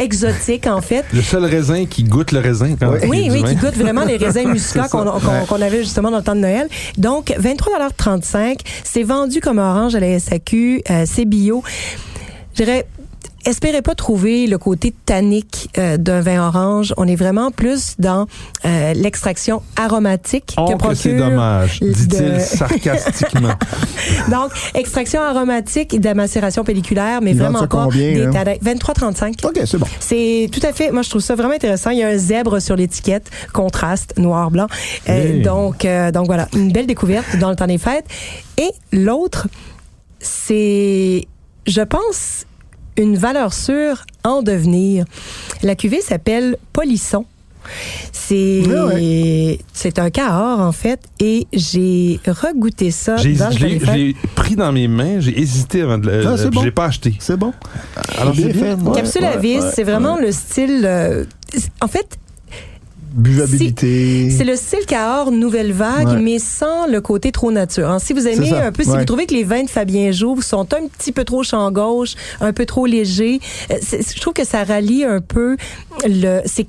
exotique, 0.00 0.66
en 0.66 0.80
fait. 0.80 1.04
Le 1.12 1.20
seul 1.20 1.44
raisin 1.44 1.84
qui 1.84 2.04
goûte 2.04 2.32
le 2.32 2.40
raisin. 2.40 2.74
Quand 2.80 2.92
Oui, 3.06 3.28
oui, 3.30 3.44
qui 3.44 3.54
goûte 3.56 3.76
vraiment 3.76 4.04
les 4.04 4.16
raisins 4.16 4.48
muscat 4.52 4.84
C'est 4.84 4.96
ça. 4.96 5.44
qu'on 5.48 5.60
avait 5.62 5.82
justement 5.82 6.10
dans 6.10 6.18
le 6.18 6.22
temps 6.24 6.34
de 6.34 6.40
Noël. 6.40 6.68
Donc, 6.96 7.34
23,35 7.38 8.60
C'est 8.82 9.02
vendu 9.02 9.40
comme 9.40 9.58
orange 9.58 9.94
à 9.94 10.00
la 10.00 10.18
SAQ. 10.18 10.82
euh, 10.90 11.04
c'est 11.06 11.24
bio. 11.26 11.62
Je 12.56 12.64
dirais, 12.64 12.86
espérez 13.44 13.82
pas 13.82 13.94
trouver 13.94 14.46
le 14.46 14.58
côté 14.58 14.94
tannique 15.06 15.68
euh, 15.78 15.96
d'un 15.96 16.20
vin 16.20 16.46
orange. 16.46 16.94
On 16.96 17.06
est 17.06 17.16
vraiment 17.16 17.50
plus 17.50 17.94
dans 17.98 18.26
euh, 18.64 18.92
l'extraction 18.94 19.62
aromatique 19.76 20.54
Oh, 20.58 20.66
que 20.66 20.74
procure. 20.76 20.96
c'est 20.96 21.16
dommage, 21.16 21.80
de- 21.80 21.90
dit-il 21.92 22.40
sarcastiquement. 22.40 23.54
Donc, 24.30 24.50
extraction 24.74 25.20
aromatique 25.22 25.94
et 25.94 25.98
de 25.98 26.04
la 26.04 26.14
macération 26.14 26.64
pelliculaire, 26.64 27.20
mais 27.22 27.32
vraiment 27.32 27.60
pas 27.60 27.66
combien, 27.66 28.12
des 28.12 28.24
hein? 28.26 28.30
tanins. 28.32 28.54
23,35. 28.62 29.46
OK, 29.46 29.60
c'est 29.66 29.78
bon. 29.78 29.86
C'est 30.00 30.48
tout 30.52 30.64
à 30.66 30.72
fait, 30.72 30.90
moi 30.90 31.02
je 31.02 31.10
trouve 31.10 31.22
ça 31.22 31.34
vraiment 31.34 31.54
intéressant. 31.54 31.90
Il 31.90 31.98
y 31.98 32.02
a 32.02 32.08
un 32.08 32.16
zèbre 32.18 32.60
sur 32.60 32.76
l'étiquette, 32.76 33.30
contraste 33.52 34.14
noir-blanc. 34.18 34.66
Euh, 35.08 35.42
donc, 35.42 35.84
euh, 35.84 36.10
donc 36.10 36.26
voilà, 36.26 36.48
une 36.54 36.72
belle 36.72 36.86
découverte 36.86 37.36
dans 37.38 37.50
le 37.50 37.56
temps 37.56 37.66
des 37.66 37.78
fêtes. 37.78 38.06
Et 38.58 38.70
l'autre, 38.92 39.48
c'est, 40.20 41.26
je 41.66 41.80
pense, 41.82 42.44
une 42.96 43.16
valeur 43.16 43.52
sûre 43.52 44.04
en 44.24 44.42
devenir. 44.42 45.04
La 45.62 45.74
cuvée 45.74 46.00
s'appelle 46.00 46.56
Polisson. 46.72 47.26
C'est 48.12 48.62
Ah 48.76 48.90
c'est 49.72 49.98
un 49.98 50.10
cahors 50.10 50.60
en 50.60 50.72
fait 50.72 51.00
et 51.18 51.46
j'ai 51.52 52.20
regoûté 52.26 52.90
ça 52.90 53.16
J'ai 53.16 54.14
pris 54.34 54.54
dans 54.54 54.70
mes 54.70 54.86
mains, 54.86 55.18
j'ai 55.20 55.38
hésité 55.40 55.80
avant 55.80 55.96
de 55.96 56.06
le. 56.10 56.26
Ah, 56.26 56.36
c'est 56.36 56.44
je 56.44 56.48
bon. 56.50 56.62
l'ai 56.62 56.70
pas 56.70 56.84
acheté. 56.86 57.14
C'est 57.20 57.38
bon. 57.38 57.52
Alors, 58.18 58.34
bien 58.34 58.48
c'est 58.48 58.52
bien. 58.52 58.76
fait. 58.76 58.82
ouais, 58.82 58.94
Capsule 58.94 59.24
à 59.24 59.36
vis, 59.38 59.60
ouais, 59.60 59.70
c'est 59.74 59.82
vraiment 59.84 60.16
ouais. 60.16 60.26
le 60.26 60.32
style. 60.32 60.82
euh, 60.84 61.24
en 61.80 61.88
fait, 61.88 62.18
Buvabilité. 63.14 64.28
C'est 64.30 64.44
le 64.44 64.56
style 64.56 64.84
Cahors 64.86 65.30
nouvelle 65.30 65.72
vague, 65.72 66.08
Ouais. 66.08 66.20
mais 66.20 66.38
sans 66.38 66.86
le 66.86 67.00
côté 67.00 67.32
trop 67.32 67.50
nature. 67.52 67.88
hein. 67.88 67.98
Si 67.98 68.12
vous 68.12 68.26
aimez 68.26 68.50
un 68.52 68.72
peu, 68.72 68.82
si 68.82 68.90
ouais. 68.90 68.98
vous 68.98 69.04
trouvez 69.04 69.26
que 69.26 69.34
les 69.34 69.44
vins 69.44 69.62
de 69.62 69.70
Fabien 69.70 70.10
Jouve 70.10 70.42
sont 70.42 70.66
un 70.74 70.86
petit 70.88 71.12
peu 71.12 71.24
trop 71.24 71.42
champ 71.42 71.70
gauche, 71.70 72.14
un 72.40 72.52
peu 72.52 72.66
trop 72.66 72.86
légers, 72.86 73.40
euh, 73.70 73.76
je 73.80 74.20
trouve 74.20 74.34
que 74.34 74.44
ça 74.44 74.64
rallie 74.64 75.04
un 75.04 75.20
peu 75.20 75.56
le. 76.06 76.40
C'est 76.44 76.66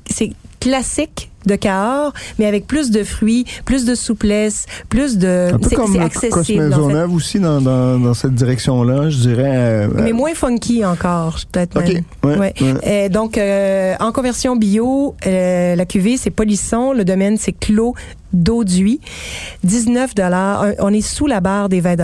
classique 0.70 1.30
de 1.46 1.56
Cahors, 1.56 2.12
mais 2.40 2.48
avec 2.48 2.66
plus 2.66 2.90
de 2.90 3.04
fruits, 3.04 3.46
plus 3.66 3.86
de 3.86 3.94
souplesse, 3.94 4.66
plus 4.90 5.20
de. 5.20 5.52
Un 5.54 5.60
peu 5.60 5.70
c'est- 5.70 5.76
comme 5.76 5.96
accessible. 6.00 6.74
En 6.74 6.90
fait. 6.90 7.04
Aussi 7.04 7.40
dans, 7.40 7.62
dans, 7.62 8.00
dans 8.00 8.16
cette 8.16 8.34
direction-là, 8.34 9.12
je 9.12 9.18
dirais. 9.20 9.44
euh, 9.56 9.88
Mais 9.94 10.12
moins 10.12 10.34
funky 10.34 10.84
encore, 10.84 11.38
peut-être 11.52 11.78
OK. 11.80 11.86
même. 11.94 12.04
Ouais, 12.24 12.38
Ouais. 12.40 12.54
ouais. 12.62 12.74
Euh, 12.88 13.10
donc, 13.10 13.38
euh, 13.38 13.94
en 14.00 14.12
conversion 14.12 14.56
bio, 14.56 15.16
euh, 15.28 15.76
la 15.76 15.86
cuvée, 15.86 16.18
c'est 16.18 16.32
Polisson. 16.32 16.94
Le 16.94 17.06
domaine, 17.06 17.38
c'est 17.38 17.52
Clos 17.54 17.94
d'Auduit. 18.34 19.00
19 19.64 20.14
On 20.80 20.92
est 20.92 21.02
sous 21.02 21.28
la 21.28 21.42
barre 21.42 21.70
des 21.70 21.80
20 21.80 21.96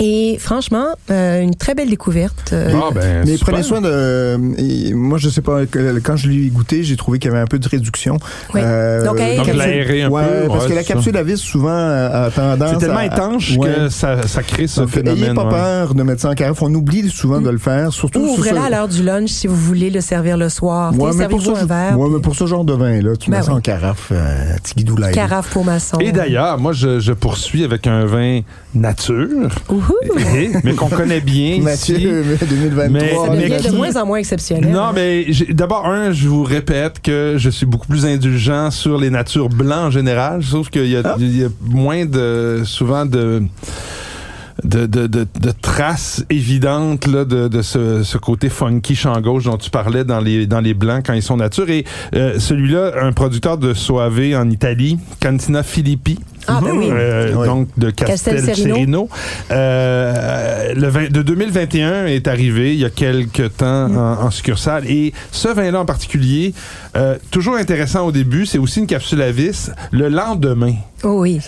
Et 0.00 0.36
franchement, 0.38 0.86
euh, 1.10 1.40
une 1.42 1.54
très 1.56 1.74
belle 1.74 1.90
découverte. 1.90 2.50
Euh, 2.52 2.70
Ah, 2.74 2.90
ben, 2.94 3.24
Mais 3.26 3.36
super. 3.36 3.48
prenez 3.52 3.62
soin 3.64 3.80
de. 3.80 4.38
et 4.58 4.94
moi, 4.94 5.18
je 5.18 5.28
sais 5.28 5.40
pas, 5.42 5.66
que- 5.66 5.98
quand 5.98 6.16
je 6.16 6.28
l'ai 6.28 6.48
goûté, 6.50 6.82
j'ai 6.84 6.96
trouvé 6.96 7.18
qu'il 7.18 7.30
y 7.30 7.34
avait 7.34 7.42
un 7.42 7.46
peu 7.46 7.58
de 7.58 7.68
réduction. 7.68 8.16
Oui. 8.54 8.60
Euh, 8.62 9.04
Donc, 9.04 9.16
Donc, 9.18 9.26
capsule- 9.36 9.56
l'aérer 9.56 10.02
un 10.02 10.08
ouais, 10.10 10.22
peu. 10.42 10.48
parce 10.48 10.64
ouais, 10.64 10.70
que 10.70 10.74
la 10.76 10.84
capsule 10.84 11.16
à 11.16 11.22
vis, 11.22 11.36
souvent, 11.38 11.68
a 11.76 12.30
tendance. 12.30 12.70
C'est 12.74 12.78
tellement 12.78 12.98
à- 12.98 13.06
étanche 13.06 13.56
Ouais. 13.56 13.68
que 13.74 13.88
ça, 13.88 14.26
ça 14.26 14.42
crée 14.42 14.66
ce 14.68 14.80
Donc, 14.82 14.90
phénomène. 14.90 15.34
pas 15.34 15.44
ouais. 15.44 15.50
peur 15.50 15.94
de 15.94 16.02
mettre 16.04 16.20
ça 16.22 16.30
en 16.30 16.34
carafe. 16.34 16.62
On 16.62 16.72
oublie 16.74 17.08
souvent 17.10 17.40
de 17.40 17.50
le 17.50 17.58
faire, 17.58 17.92
surtout 17.92 18.20
Ou 18.20 18.34
ouvrez-la 18.34 18.64
à 18.64 18.70
l'heure 18.70 18.88
du 18.88 19.02
lunch 19.02 19.30
si 19.30 19.46
vous 19.46 19.56
voulez 19.56 19.90
le 19.90 20.00
servir 20.00 20.36
le 20.36 20.48
soir. 20.48 20.92
Ouais, 20.96 21.10
mais 21.16 21.28
pour, 21.28 21.42
ça, 21.42 21.52
un 21.60 21.64
verre. 21.66 21.98
ouais, 21.98 22.08
mais 22.08 22.14
puis 22.14 22.22
pour 22.22 22.36
ce 22.36 22.46
genre 22.46 22.64
de 22.64 22.72
vin-là, 22.74 23.16
tu 23.16 23.30
Ben 23.30 23.38
mets 23.38 23.42
ça 23.42 23.52
en 23.52 23.60
carafe, 23.60 24.10
euh, 24.12 24.54
light. 24.98 25.14
Carafe 25.14 25.50
pour 25.50 25.64
maçon. 25.64 25.98
Et 25.98 26.12
d'ailleurs, 26.12 26.58
moi, 26.58 26.72
je, 26.72 27.00
je 27.00 27.12
poursuis 27.12 27.64
avec 27.64 27.86
un 27.86 28.04
vin 28.06 28.40
nature, 28.74 29.48
Ouhou! 29.70 29.87
Mais 30.64 30.72
qu'on 30.74 30.88
connaît 30.88 31.20
bien 31.20 31.54
ici. 31.56 31.60
Mathieu, 31.60 32.24
2023. 32.48 32.88
Mais- 32.88 33.14
Ça 33.14 33.30
mais 33.30 33.48
devient 33.48 33.68
de 33.68 33.74
moins 33.76 33.96
en 33.96 34.06
moins 34.06 34.18
exceptionnel. 34.18 34.70
Non, 34.70 34.92
mais 34.94 35.26
j'ai- 35.28 35.52
d'abord, 35.52 35.86
un, 35.86 36.12
je 36.12 36.28
vous 36.28 36.44
répète 36.44 37.00
que 37.02 37.34
je 37.36 37.50
suis 37.50 37.66
beaucoup 37.66 37.86
plus 37.88 38.06
indulgent 38.06 38.70
sur 38.70 38.98
les 38.98 39.10
natures 39.10 39.48
blancs 39.48 39.86
en 39.86 39.90
général, 39.90 40.42
sauf 40.42 40.70
qu'il 40.70 40.86
y, 40.86 40.96
a- 40.96 41.02
Ah. 41.04 41.16
il 41.18 41.38
y 41.38 41.44
a 41.44 41.48
moins 41.62 42.04
de, 42.06 42.62
souvent 42.64 43.06
de, 43.06 43.42
de, 44.64 44.86
de, 44.86 45.06
de, 45.06 45.26
de 45.40 45.50
traces 45.62 46.24
évidentes 46.30 47.06
là, 47.06 47.24
de, 47.24 47.46
de 47.48 47.62
ce, 47.62 48.02
ce 48.02 48.18
côté 48.18 48.48
funky 48.48 48.96
champ 48.96 49.18
gauche 49.20 49.44
dont 49.44 49.56
tu 49.56 49.70
parlais 49.70 50.02
dans 50.04 50.20
les, 50.20 50.46
dans 50.46 50.60
les 50.60 50.74
blancs 50.74 51.04
quand 51.06 51.12
ils 51.12 51.22
sont 51.22 51.36
nature. 51.36 51.70
Et 51.70 51.84
euh, 52.14 52.38
celui-là, 52.40 52.92
un 53.02 53.12
producteur 53.12 53.56
de 53.58 53.72
Soave 53.74 54.18
en 54.34 54.50
Italie, 54.50 54.98
Cantina 55.22 55.62
Filippi. 55.62 56.18
Ah, 56.48 56.60
ben 56.62 56.72
oui. 56.76 56.88
Euh, 56.90 57.34
Oui. 57.36 57.46
Donc 57.46 57.68
de 57.76 57.90
Castel. 57.90 58.42
Euh, 59.50 60.74
le 60.74 60.88
vin 60.88 61.06
de 61.08 61.22
2021 61.22 62.06
est 62.06 62.26
arrivé 62.26 62.72
il 62.74 62.80
y 62.80 62.84
a 62.84 62.90
quelques 62.90 63.56
temps 63.56 63.88
Mm. 63.88 63.96
en, 63.98 64.12
en 64.24 64.30
succursale 64.30 64.84
et 64.90 65.12
ce 65.30 65.48
vin-là 65.48 65.80
en 65.80 65.84
particulier, 65.84 66.54
euh, 66.96 67.16
toujours 67.30 67.56
intéressant 67.56 68.06
au 68.06 68.12
début, 68.12 68.46
c'est 68.46 68.58
aussi 68.58 68.80
une 68.80 68.86
capsule 68.86 69.22
à 69.22 69.30
vis. 69.30 69.70
Le 69.90 70.08
lendemain, 70.08 70.74
Oh 71.04 71.20
oui. 71.20 71.40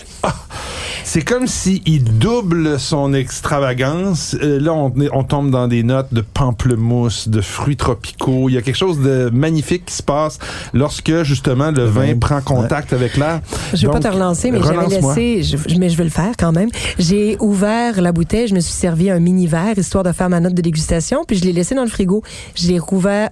c'est 1.03 1.23
comme 1.23 1.45
si 1.45 1.81
il 1.85 2.17
double 2.19 2.79
son 2.79 3.13
extravagance. 3.13 4.35
Là, 4.41 4.71
on, 4.73 5.23
tombe 5.23 5.51
dans 5.51 5.67
des 5.67 5.83
notes 5.83 6.13
de 6.13 6.21
pamplemousse, 6.21 7.27
de 7.27 7.41
fruits 7.41 7.75
tropicaux. 7.75 8.47
Il 8.47 8.53
y 8.55 8.57
a 8.57 8.61
quelque 8.61 8.77
chose 8.77 8.99
de 9.01 9.29
magnifique 9.33 9.85
qui 9.87 9.95
se 9.95 10.03
passe 10.03 10.39
lorsque 10.73 11.23
justement 11.23 11.71
le, 11.71 11.83
vin 11.83 12.07
vin, 12.13 12.17
prend 12.17 12.41
contact 12.41 12.93
avec 12.93 13.17
l'air. 13.17 13.41
Je 13.73 13.85
vais 13.87 13.91
pas 13.91 13.99
te 13.99 14.07
relancer, 14.07 14.51
mais 14.51 14.61
j'avais. 14.61 14.90
Laissé, 14.95 15.43
je, 15.43 15.77
mais 15.77 15.89
je 15.89 15.97
vais 15.97 16.03
le 16.03 16.09
faire 16.09 16.33
quand 16.37 16.51
même. 16.51 16.69
J'ai 16.99 17.37
ouvert 17.39 18.01
la 18.01 18.11
bouteille, 18.11 18.47
je 18.47 18.55
me 18.55 18.59
suis 18.59 18.73
servi 18.73 19.09
un 19.09 19.19
mini 19.19 19.47
verre, 19.47 19.77
histoire 19.77 20.03
de 20.03 20.11
faire 20.11 20.29
ma 20.29 20.39
note 20.39 20.53
de 20.53 20.61
dégustation, 20.61 21.23
puis 21.25 21.37
je 21.37 21.43
l'ai 21.43 21.53
laissé 21.53 21.75
dans 21.75 21.83
le 21.83 21.89
frigo. 21.89 22.23
Je 22.55 22.67
l'ai 22.67 22.79
rouvert, 22.79 23.29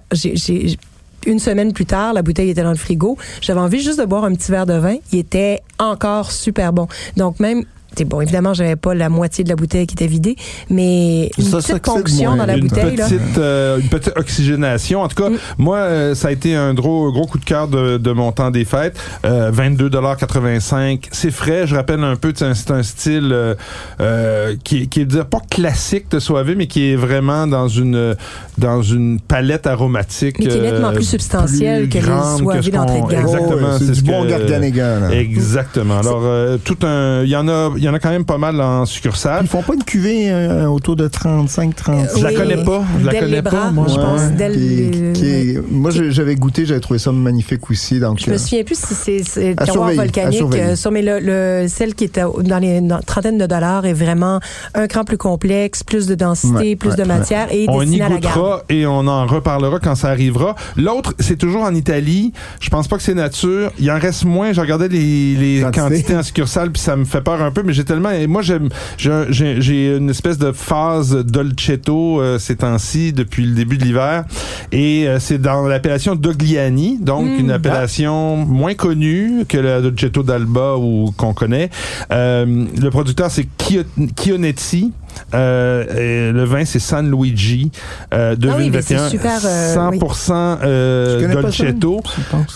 une 1.26 1.38
semaine 1.38 1.72
plus 1.72 1.86
tard, 1.86 2.12
la 2.12 2.22
bouteille 2.22 2.50
était 2.50 2.62
dans 2.62 2.70
le 2.70 2.76
frigo. 2.76 3.18
J'avais 3.40 3.60
envie 3.60 3.80
juste 3.80 4.00
de 4.00 4.04
boire 4.04 4.24
un 4.24 4.34
petit 4.34 4.50
verre 4.50 4.66
de 4.66 4.74
vin. 4.74 4.96
Il 5.12 5.18
était 5.18 5.60
encore 5.78 6.32
super 6.32 6.72
bon. 6.72 6.88
Donc 7.16 7.40
même, 7.40 7.64
bon, 8.04 8.20
évidemment, 8.20 8.54
j'avais 8.54 8.76
pas 8.76 8.94
la 8.94 9.08
moitié 9.08 9.44
de 9.44 9.48
la 9.48 9.56
bouteille 9.56 9.86
qui 9.86 9.94
était 9.94 10.06
vidée, 10.06 10.36
mais 10.68 11.30
une 11.38 11.44
Ça 11.44 11.58
petite 11.58 11.82
ponction 11.82 12.30
moins. 12.30 12.36
dans 12.38 12.46
la 12.46 12.56
une 12.56 12.66
bouteille. 12.68 12.96
là. 12.96 13.04
petite, 13.06 13.38
euh, 13.38 13.78
une 13.80 13.88
petite 13.88 14.12
oxygénation. 14.16 15.02
En 15.02 15.08
tout 15.08 15.22
cas, 15.22 15.30
Mm. 15.30 15.36
moi, 15.58 15.76
euh, 15.78 16.14
ça 16.14 16.28
a 16.28 16.30
été 16.32 16.54
un 16.54 16.74
gros, 16.74 17.10
gros 17.12 17.26
coup 17.26 17.38
de 17.38 17.44
cœur 17.44 17.68
de, 17.68 17.98
de 17.98 18.12
mon 18.12 18.32
temps 18.32 18.50
des 18.50 18.64
fêtes. 18.64 18.98
Euh, 19.24 19.50
22,85 19.50 21.08
C'est 21.12 21.30
frais. 21.30 21.66
Je 21.66 21.74
rappelle 21.74 22.02
un 22.02 22.16
peu, 22.16 22.32
c'est 22.34 22.70
un, 22.70 22.82
style 22.82 23.30
euh, 23.32 23.54
euh, 24.00 24.56
qui, 24.64 24.88
qui 24.88 25.00
est 25.00 25.24
pas 25.24 25.40
classique 25.50 26.10
de 26.10 26.18
soivé, 26.18 26.54
mais 26.54 26.66
qui 26.66 26.90
est 26.92 26.96
vraiment 26.96 27.46
dans 27.46 27.68
une 27.68 28.16
dans 28.58 28.82
une 28.82 29.20
palette 29.20 29.66
aromatique. 29.66 30.36
Mais 30.38 30.46
qui 30.46 30.56
est 30.56 30.60
nettement 30.60 30.88
euh, 30.88 30.92
plus 30.94 31.04
substantielle 31.04 31.88
que 31.88 31.98
les 31.98 32.02
soivés 32.38 32.70
d'entrée 32.70 33.00
de 33.02 33.06
gamme. 33.08 33.22
Exactement. 33.26 33.68
Oh, 33.72 33.76
c'est 33.78 33.84
c'est 33.86 33.92
du 33.92 33.98
ce 34.00 34.04
bon 34.04 34.24
que- 34.24 34.28
là. 34.30 35.10
Exactement. 35.14 35.98
Alors, 35.98 36.20
euh, 36.24 36.56
tout 36.62 36.78
un, 36.82 37.22
il 37.22 37.28
y 37.30 37.36
en 37.36 37.48
a, 37.48 37.70
y 37.90 37.92
en 37.92 37.96
a 37.96 37.98
quand 37.98 38.10
même 38.10 38.24
pas 38.24 38.38
mal 38.38 38.60
en 38.60 38.86
succursale. 38.86 39.40
Ils 39.42 39.48
font 39.48 39.62
pas 39.62 39.74
une 39.74 39.84
cuvée 39.84 40.30
euh, 40.30 40.66
autour 40.66 40.96
de 40.96 41.08
35, 41.08 41.74
36. 41.76 42.18
Je 42.18 42.24
la 42.24 42.32
connais 42.32 42.64
pas. 42.64 42.82
Je 43.00 43.06
la 43.06 43.14
connais 43.20 43.42
pas, 43.42 43.70
moi. 43.70 43.86
je 43.88 43.94
pense. 43.96 44.20
Ouais, 44.22 44.30
Del- 44.30 45.12
qui- 45.14 45.20
qui 45.20 45.26
est- 45.26 45.70
moi, 45.70 45.90
j'avais 45.90 46.34
goûté, 46.36 46.66
j'avais 46.66 46.80
trouvé 46.80 46.98
ça 46.98 47.12
magnifique 47.12 47.70
aussi. 47.70 48.00
Donc, 48.00 48.20
Je 48.20 48.30
me 48.30 48.34
euh, 48.34 48.38
souviens 48.38 48.64
plus 48.64 48.78
si 48.78 49.22
c'est- 49.24 49.54
terroir 49.56 49.90
volcanique. 49.92 50.42
euh, 50.54 50.76
sur- 50.76 50.90
mais 50.90 51.02
le, 51.02 51.18
le- 51.20 51.68
celle 51.68 51.94
qui 51.94 52.04
était 52.04 52.22
dans 52.44 52.58
les 52.58 52.80
dans 52.80 53.00
trentaine 53.00 53.38
de 53.38 53.46
dollars 53.46 53.86
est 53.86 53.92
vraiment 53.92 54.40
un 54.74 54.86
cran 54.86 55.04
plus 55.04 55.18
complexe, 55.18 55.82
plus 55.82 56.06
de 56.06 56.14
densité, 56.14 56.52
Ouais, 56.54 56.76
plus 56.76 56.90
ouais, 56.90 56.96
de 56.96 57.02
ouais. 57.02 57.08
matière 57.08 57.48
et 57.52 57.66
On 57.68 57.82
y 57.82 57.98
goûtera 57.98 58.62
et 58.68 58.86
on 58.86 59.06
en 59.06 59.26
reparlera 59.26 59.78
quand 59.80 59.94
ça 59.94 60.08
arrivera. 60.10 60.54
L'autre, 60.76 61.14
c'est 61.18 61.36
toujours 61.36 61.62
en 61.62 61.74
Italie. 61.74 62.32
Je 62.60 62.70
pense 62.70 62.88
pas 62.88 62.96
que 62.96 63.02
c'est 63.02 63.14
nature. 63.14 63.72
Il 63.78 63.90
en 63.90 63.98
reste 63.98 64.24
moins. 64.24 64.52
Je 64.52 64.60
regardais 64.60 64.88
les, 64.88 65.34
les 65.34 65.60
Quantité. 65.62 65.80
quantités 65.80 66.16
en 66.16 66.22
succursale 66.22 66.70
puis 66.70 66.80
ça 66.82 66.96
me 66.96 67.04
fait 67.04 67.20
peur 67.20 67.42
un 67.42 67.50
peu, 67.50 67.62
mais 67.62 67.69
j'ai 67.72 67.84
tellement. 67.84 68.10
et 68.10 68.26
Moi, 68.26 68.42
j'aime. 68.42 68.68
j'ai- 68.98 69.96
une 69.96 70.10
espèce 70.10 70.38
de 70.38 70.52
phase 70.52 71.16
dolcetto 71.24 72.20
euh, 72.20 72.38
ces 72.38 72.56
temps-ci 72.56 73.12
depuis 73.12 73.44
le 73.46 73.54
début 73.54 73.78
de 73.78 73.84
l'hiver 73.84 74.24
et 74.72 75.06
euh, 75.08 75.18
c'est 75.18 75.38
dans 75.38 75.62
l'appellation 75.66 76.14
Dogliani, 76.14 76.98
donc 77.00 77.26
Mm. 77.26 77.38
une 77.40 77.50
appellation 77.50 78.36
moins 78.36 78.74
connue 78.74 79.44
que 79.48 79.58
la 79.58 79.80
dolcetto 79.80 80.22
d'Alba 80.22 80.76
ou 80.76 81.12
qu'on 81.16 81.32
connaît. 81.34 81.70
Euh, 82.12 82.66
le 82.80 82.90
producteur 82.90 83.30
c'est 83.30 83.46
Chio- 83.58 83.84
Chionetti. 84.16 84.92
Euh, 85.34 86.32
le 86.32 86.44
vin 86.44 86.64
c'est 86.64 86.78
San 86.78 87.10
Luigi 87.10 87.70
euh, 88.12 88.34
Ah 88.42 88.54
oui, 88.58 88.70
mais 88.70 88.82
c'est 88.82 88.94
2021 88.94 89.08
super, 89.08 89.38
euh, 89.44 89.74
100% 89.76 90.58
euh, 90.62 91.34
dolcetto. 91.42 92.00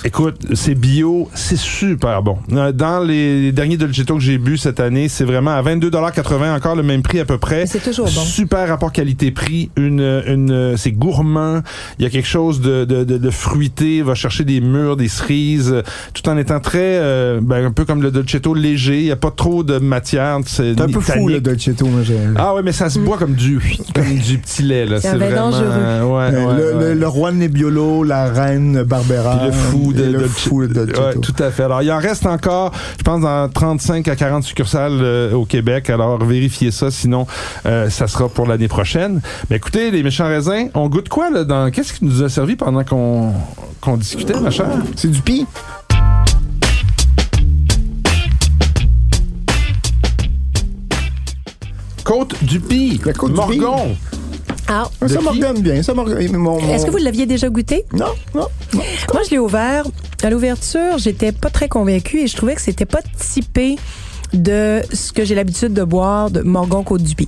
Écoute, 0.05 0.37
c'est 0.55 0.75
bio, 0.75 1.29
c'est 1.35 1.59
super 1.59 2.23
bon. 2.23 2.39
Euh, 2.53 2.73
Dans 2.73 3.01
les 3.01 3.53
derniers 3.53 3.77
Dolcetto 3.77 4.15
que 4.17 4.21
j'ai 4.23 4.39
bu 4.39 4.57
cette 4.59 4.81
année, 4.81 5.09
c'est 5.09 5.25
vraiment 5.25 5.53
à 5.53 5.63
22,80 5.63 6.55
encore 6.57 6.77
le 6.77 6.83
même 6.83 7.03
prix 7.03 7.21
à 7.21 7.25
peu 7.25 7.39
près. 7.39 7.67
C'est 7.67 7.83
toujours 7.83 8.07
bon. 8.07 8.11
Super 8.21 8.69
rapport 8.69 8.93
qualité-prix, 8.93 9.71
une, 9.77 10.23
une, 10.27 10.77
c'est 10.77 10.93
gourmand. 10.93 11.61
Il 11.99 12.05
y 12.05 12.07
a 12.07 12.11
quelque 12.11 12.29
chose 12.29 12.61
de, 12.61 12.85
de, 12.85 13.05
de, 13.05 13.19
de 13.19 13.31
fruité. 13.31 14.03
Va 14.03 14.15
chercher 14.15 14.45
des 14.45 14.61
mûres, 14.61 14.97
des 14.97 15.09
cerises, 15.09 15.83
tout 16.13 16.29
en 16.29 16.37
étant 16.37 16.61
très, 16.61 16.79
euh, 16.99 17.41
ben, 17.43 17.65
un 17.67 17.71
peu 17.73 17.85
comme 17.85 18.03
le 18.03 18.11
Dolcetto 18.11 18.55
léger. 18.55 18.99
Il 19.01 19.07
y 19.07 19.11
a 19.13 19.17
pas 19.17 19.31
trop 19.31 19.63
de 19.63 19.79
matière. 19.79 20.39
C'est 20.47 20.81
un 20.81 20.87
peu 20.89 21.01
fou, 21.01 21.29
le. 21.29 21.41
Dolcetto. 21.41 21.87
Moi, 21.87 22.03
j'ai- 22.03 22.15
Ah 22.55 22.59
ouais, 22.59 22.63
mais 22.63 22.73
ça 22.73 22.89
se 22.89 23.01
boit 23.01 23.19
comme 23.19 23.35
du, 23.35 23.59
comme 23.95 24.15
du 24.15 24.39
petit 24.39 24.63
lait 24.63 24.87
là. 24.87 25.01
C'est 25.01 25.17
vraiment, 25.17 25.51
dangereux. 25.51 25.65
ouais, 25.67 26.05
Ouais, 26.05 26.35
Euh, 26.35 26.47
ouais, 26.47 26.57
le, 26.57 26.77
ouais. 26.79 26.85
le- 26.95 26.95
le 27.01 27.09
roi 27.09 27.33
Nebbiolo, 27.33 28.05
la 28.05 28.27
reine 28.27 28.83
Barbera. 28.85 29.39
Puis 29.39 29.47
le 29.47 29.53
fou 29.53 29.93
de, 29.93 30.03
et 30.05 30.07
le 30.11 30.19
de- 30.21 30.25
fou 30.29 30.67
de 30.67 30.85
tout 31.21 31.35
à 31.43 31.51
fait. 31.51 31.65
Alors, 31.65 31.83
il 31.83 31.91
en 31.91 31.99
reste 31.99 32.27
encore, 32.27 32.71
je 32.99 33.03
pense, 33.03 33.23
dans 33.23 33.49
35 33.49 34.07
à 34.07 34.15
40 34.15 34.45
succursales 34.45 34.93
euh, 35.03 35.33
au 35.33 35.45
Québec. 35.47 35.91
Alors, 35.91 36.23
vérifiez 36.25 36.71
ça, 36.71 36.91
sinon, 36.93 37.27
euh, 37.67 37.91
ça 37.91 38.07
sera 38.07 38.29
pour 38.29 38.47
l'année 38.47 38.69
prochaine. 38.69 39.21
Mais 39.51 39.57
écoutez, 39.57 39.91
les 39.91 40.03
méchants 40.05 40.29
raisins, 40.29 40.69
on 40.75 40.89
goûte 40.89 41.09
quoi, 41.09 41.31
là? 41.31 41.43
Dans... 41.45 41.71
Qu'est-ce 41.73 41.93
qui 41.95 42.05
nous 42.05 42.23
a 42.23 42.29
servi 42.29 42.55
pendant 42.57 42.85
qu'on 42.85 43.33
qu'on 43.81 43.97
discutait, 43.97 44.39
ma 44.41 44.51
chère? 44.51 44.69
C'est 44.97 45.11
du 45.11 45.21
pis. 45.21 45.47
Côte 52.15 52.45
du 52.45 52.61
Py. 52.61 53.01
La 53.05 53.13
Côte 53.13 53.33
du 53.35 53.41
Py. 53.53 53.59
Morgon. 53.59 53.97
Ah, 54.69 54.89
De 55.03 55.09
Ça 55.09 55.21
m'organe 55.21 55.61
bien. 55.61 55.83
Ça 55.83 55.95
m'organe. 55.95 56.33
mon- 56.37 56.61
mon- 56.61 56.73
est-ce 56.73 56.87
que 56.87 56.91
vous 56.93 56.97
l'aviez 56.99 57.27
déjà 57.27 57.49
goûté? 57.49 57.85
Non, 57.93 58.07
non, 58.35 58.47
non. 58.73 58.81
Moi, 59.13 59.23
je 59.27 59.31
l'ai 59.33 59.39
ouvert. 59.39 59.85
À 60.23 60.31
l'ouverture, 60.31 60.97
j'étais 60.99 61.33
pas 61.33 61.51
très 61.51 61.69
convaincue 61.69 62.21
et 62.21 62.27
je 62.29 62.37
trouvais 62.37 62.55
que 62.55 62.63
c'était 62.63 62.87
pas 62.87 63.01
typé 63.19 63.77
de 64.33 64.81
ce 64.93 65.13
que 65.13 65.25
j'ai 65.25 65.35
l'habitude 65.35 65.75
de 65.75 65.83
boire 65.83 66.31
de 66.31 66.41
Morgon 66.43 66.83
Côte-du-Py. 66.85 67.27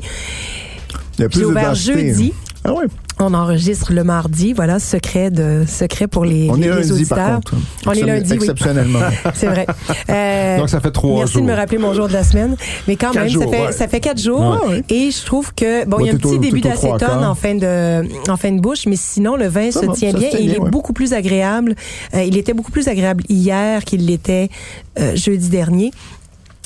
Il 1.19 1.23
y 1.23 1.25
a 1.25 1.27
Je 1.27 1.31
plus 1.31 1.39
l'ai 1.41 1.45
de 1.47 1.51
ouvert 1.51 1.69
densité, 1.71 2.09
jeudi. 2.09 2.33
hein. 2.33 2.61
Ah 2.65 2.73
ouais. 2.75 2.85
On 3.19 3.33
enregistre 3.33 3.95
le 3.95 4.05
mardi. 4.05 4.53
Voilà, 4.53 4.79
secret 4.79 5.31
de 5.31 5.65
secret 5.67 6.07
pour 6.07 6.25
les, 6.27 6.51
On 6.51 6.55
les, 6.55 6.67
est 6.67 6.69
les 6.71 6.75
lundi, 6.77 6.93
auditeurs. 6.93 7.17
par 7.17 7.35
contre. 7.37 7.55
On 7.87 7.93
est 7.93 8.03
lundi, 8.03 8.29
oui. 8.33 8.37
Exceptionnellement. 8.37 8.99
C'est 9.35 9.47
vrai. 9.47 9.67
Euh, 10.11 10.59
Donc, 10.59 10.69
ça 10.69 10.81
fait 10.81 10.91
trois 10.91 11.19
Merci 11.21 11.33
jours. 11.35 11.43
de 11.43 11.47
me 11.47 11.55
rappeler 11.55 11.79
mon 11.79 11.95
jour 11.95 12.09
de 12.09 12.13
la 12.13 12.23
semaine. 12.25 12.57
Mais 12.87 12.97
quand 12.97 13.13
Quatre 13.13 13.23
même, 13.23 13.31
jours, 13.33 13.45
ça, 13.45 13.49
fait, 13.49 13.67
ouais. 13.67 13.73
ça 13.73 13.89
fait 13.89 14.01
quatre 14.01 14.21
jours. 14.21 14.61
Ouais. 14.69 14.85
Et 14.91 15.11
je 15.11 15.25
trouve 15.25 15.55
que, 15.55 15.87
bon, 15.87 15.97
Ouais, 15.97 16.03
il 16.05 16.07
y 16.09 16.11
a 16.11 16.13
un 16.13 16.17
au- 16.17 16.19
petit 16.19 16.39
début 16.39 16.61
d'acétone 16.61 17.25
en 17.25 17.35
fin 17.35 17.55
de, 17.55 18.03
en 18.31 18.37
fin 18.37 18.53
de 18.53 18.61
bouche, 18.61 18.85
mais 18.87 18.97
sinon, 18.97 19.35
le 19.37 19.47
vin 19.47 19.71
Ça 19.71 19.81
se 19.81 19.87
va, 19.87 19.93
tient 19.95 20.13
se 20.13 20.17
bien 20.19 20.29
tient 20.29 20.39
et 20.39 20.43
il 20.43 20.53
est 20.55 20.61
beaucoup 20.61 20.93
plus 20.93 21.15
agréable. 21.15 21.75
Euh, 22.15 22.23
il 22.23 22.37
était 22.37 22.53
beaucoup 22.53 22.71
plus 22.73 22.87
agréable 22.89 23.25
hier 23.31 23.83
qu'il 23.85 24.05
l'était 24.07 24.51
euh, 24.99 25.17
jeudi 25.17 25.49
dernier. 25.49 25.91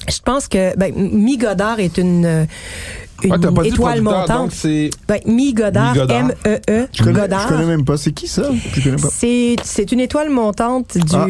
Je 0.08 0.18
pense 0.24 0.48
que, 0.48 0.76
ben, 0.76 0.92
Mi 0.96 1.36
Godard 1.36 1.78
est 1.78 1.98
une, 1.98 2.24
euh, 2.24 2.44
une 3.24 3.32
Ouais, 3.32 3.38
pas 3.54 3.64
étoile 3.64 4.02
montante. 4.02 4.50
c'est... 4.52 4.90
Ben, 5.08 5.18
Mi 5.26 5.52
Godard. 5.52 5.96
M-E-E, 5.96 6.86
Je 6.92 7.02
connais, 7.02 7.20
Godard. 7.20 7.42
je 7.42 7.48
connais 7.54 7.66
même 7.66 7.84
pas. 7.84 7.96
C'est 7.96 8.12
qui 8.12 8.26
ça? 8.28 8.50
Je 8.74 8.82
connais 8.82 8.96
pas. 8.96 9.08
C'est, 9.10 9.56
c'est 9.64 9.92
une 9.92 10.00
étoile 10.00 10.30
montante 10.30 10.96
du. 10.96 11.14
Ah, 11.14 11.26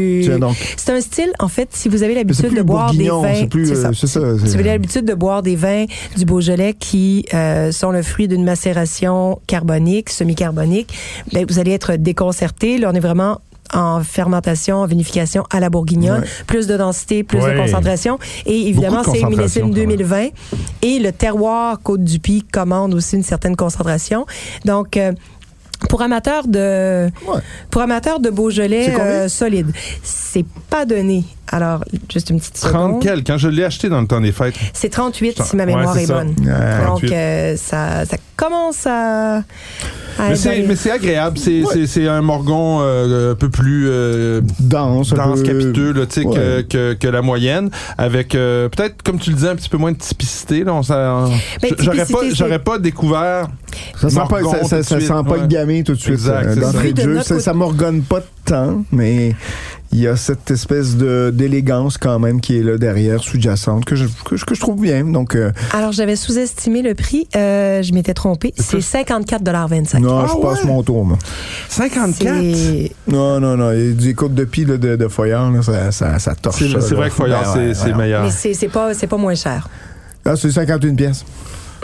c'est 0.77 0.93
un 0.93 1.01
style, 1.01 1.33
en 1.39 1.49
fait, 1.49 1.69
si 1.73 1.89
vous 1.89 2.03
avez 2.03 2.15
l'habitude 2.15 2.55
de 2.55 2.63
boire 2.63 2.93
des 2.95 3.09
vins. 3.09 3.35
c'est 3.35 3.47
plus, 3.49 3.67
ça. 3.75 3.89
euh, 3.89 3.93
c'est 3.95 4.07
ça, 4.07 4.21
Si 4.39 4.45
vous 4.45 4.55
avez 4.55 4.65
l'habitude 4.65 5.05
de 5.05 5.15
boire 5.15 5.43
des 5.43 5.57
vins 5.57 5.85
du 6.17 6.25
Beaujolais 6.25 6.75
qui 6.79 7.25
euh, 7.35 7.73
sont 7.73 7.91
le 7.91 8.03
fruit 8.03 8.29
d'une 8.29 8.45
macération 8.45 9.41
carbonique, 9.47 10.11
semi-carbonique, 10.11 10.93
ben, 11.33 11.45
vous 11.49 11.59
allez 11.59 11.73
être 11.73 11.97
déconcerté. 11.97 12.79
Là, 12.79 12.91
on 12.93 12.95
est 12.95 13.01
vraiment 13.01 13.41
en 13.73 14.03
fermentation, 14.03 14.79
en 14.79 14.87
vinification 14.87 15.45
à 15.51 15.61
la 15.61 15.71
bourguignonne, 15.71 16.21
Ouais. 16.23 16.27
plus 16.47 16.67
de 16.67 16.77
densité, 16.77 17.23
plus 17.25 17.39
Ouais. 17.41 17.55
de 17.55 17.59
concentration. 17.61 18.19
Et 18.47 18.69
évidemment, 18.69 19.03
c'est 19.05 19.23
millésime 19.25 19.71
quand 19.71 19.77
même. 19.77 19.87
2020. 19.89 20.29
Et 20.83 20.99
le 20.99 21.13
terroir 21.13 21.81
Côte-du-Puy 21.83 22.43
commande 22.53 22.95
aussi 22.95 23.17
une 23.17 23.23
certaine 23.23 23.57
concentration. 23.57 24.27
Donc, 24.65 24.97
euh, 24.97 25.13
pour 25.89 26.03
amateurs 26.03 26.47
de 26.47 27.07
Ouais. 27.27 27.41
pour 27.71 27.81
amateurs 27.83 28.21
de 28.21 28.29
Beaujolais 28.31 28.95
euh, 28.99 29.29
solide, 29.29 29.73
c'est 30.03 30.45
pas 30.69 30.85
donné. 30.85 31.25
Alors, 31.53 31.85
juste 32.13 32.31
une 32.31 32.39
petite 32.39 32.55
30 32.61 32.73
seconde. 32.73 33.03
quel? 33.03 33.25
Quand 33.25 33.37
je 33.37 33.49
l'ai 33.49 33.65
acheté 33.65 33.89
dans 33.89 34.01
le 34.01 34.07
temps 34.07 34.21
des 34.21 34.31
fêtes. 34.33 34.55
C'est 34.73 34.89
38 34.89 35.43
si 35.43 35.57
ma 35.57 35.67
mémoire 35.67 35.97
est 35.99 36.07
bonne. 36.07 36.29
Ouais, 36.41 36.87
Donc, 36.87 37.01
38. 37.01 37.13
euh, 37.13 37.57
ça, 37.57 38.05
ça 38.07 38.17
commence 38.37 38.87
à. 38.87 39.39
à 39.39 39.43
Mais 40.29 40.37
c'est, 40.37 40.91
agréable. 40.91 41.39
C'est, 41.39 41.63
Ouais. 41.65 42.09
un 42.09 42.23
morgon 42.23 42.79
euh, 42.83 43.33
un 43.33 43.35
peu 43.35 43.49
plus 43.49 43.87
euh, 43.89 44.41
Dense, 44.61 45.11
dense, 45.11 45.41
peu- 45.41 45.47
capiteux 45.47 45.93
là, 45.93 46.07
tu 46.07 46.21
sais, 46.21 46.25
que, 46.25 46.29
Ouais. 46.59 46.65
que, 46.69 46.93
que 46.95 47.09
la 47.09 47.21
moyenne, 47.23 47.71
avec 47.99 48.35
euh, 48.35 48.69
peut-être, 48.69 49.03
comme 49.03 49.19
tu 49.19 49.31
le 49.31 49.37
disais, 49.37 49.49
un 49.49 49.57
petit 49.57 49.69
peu 49.69 49.77
moins 49.79 49.93
de 49.93 49.99
typicité. 49.99 50.63
Là, 50.65 50.73
on 50.75 50.81
Ben, 50.81 51.71
j'aurais, 52.33 52.59
pas, 52.61 52.79
découvert. 52.79 53.49
Ça 54.01 54.09
sent 54.09 54.21
pas, 54.29 54.41
ça, 54.43 54.51
ça- 54.51 54.59
tout 54.59 54.77
de 54.77 54.83
ça 54.83 54.83
suite, 54.97 55.09
sent 55.09 55.13
pas 55.25 55.31
ouais. 55.33 55.41
le 55.41 55.47
gamay 55.47 55.83
tout 55.83 55.95
de 55.95 55.99
suite. 56.01 56.15
Exact, 56.15 56.55
ça. 56.61 56.73
de 56.73 56.93
De 56.93 57.03
jeu. 57.03 57.23
Ça, 57.23 57.41
m'orgonne 57.53 58.03
pas 58.03 58.21
tant, 58.45 58.83
mais 58.93 59.35
il 59.93 59.99
y 60.01 60.07
a 60.07 60.15
cette 60.17 60.51
espèce 60.51 60.97
de 60.97 61.31
d'élégance 61.35 61.99
quand 61.99 62.19
même 62.21 62.41
qui 62.41 62.57
est 62.57 62.63
là 62.63 62.79
derrière, 62.79 63.21
sous-jacente, 63.21 63.85
que 63.85 63.97
je, 63.97 64.07
que, 64.25 64.37
je- 64.37 64.45
que 64.45 64.55
je 64.55 64.61
trouve 64.61 64.81
bien. 64.81 65.05
Donc, 65.05 65.35
euh, 65.35 65.51
Alors, 65.73 65.91
j'avais 65.93 66.15
sous-estimé 66.17 66.83
le 66.83 66.95
prix. 66.95 67.27
Euh, 67.37 67.83
je 67.83 67.93
m'étais 67.93 68.15
trompée. 68.15 68.53
C'est 68.57 68.63
C'est 68.81 69.05
plus- 69.05 69.15
54,25 69.15 69.99
non, 70.01 70.19
Ah 70.21 70.27
je 70.33 70.41
passe 70.41 70.61
ouais? 70.63 70.67
mon 70.67 70.83
tour, 70.83 71.05
moi. 71.05 71.19
54? 71.69 72.37
C'est- 72.55 72.93
Non, 73.09 73.41
non, 73.41 73.57
non. 73.57 73.73
Il 73.73 73.87
y 73.87 73.91
a 73.91 73.93
des 73.95 74.15
côtes 74.15 74.35
de 74.35 74.45
pie 74.45 74.65
là, 74.65 74.77
de, 74.77 74.97
de 74.97 75.09
Foyard, 75.09 75.51
là, 75.51 75.63
ça, 75.63 75.91
ça, 75.93 76.19
ça 76.19 76.35
torche. 76.35 76.59
C'est, 76.81 76.95
vrai 76.95 77.09
que 77.09 77.15
Foyard, 77.15 77.43
Ben 77.43 77.51
c'est, 77.53 77.59
ouais, 77.69 77.75
c'est 77.75 77.93
ouais. 77.93 77.99
meilleur. 77.99 78.23
Mais 78.25 78.31
c'est 78.31 78.55
c'est 78.55 78.69
pas, 78.69 78.95
c'est 78.95 79.07
pas 79.09 79.17
moins 79.17 79.35
cher. 79.35 79.69
Ah, 80.25 80.37
c'est 80.37 80.51
51 80.51 80.95
pièces. 80.95 81.25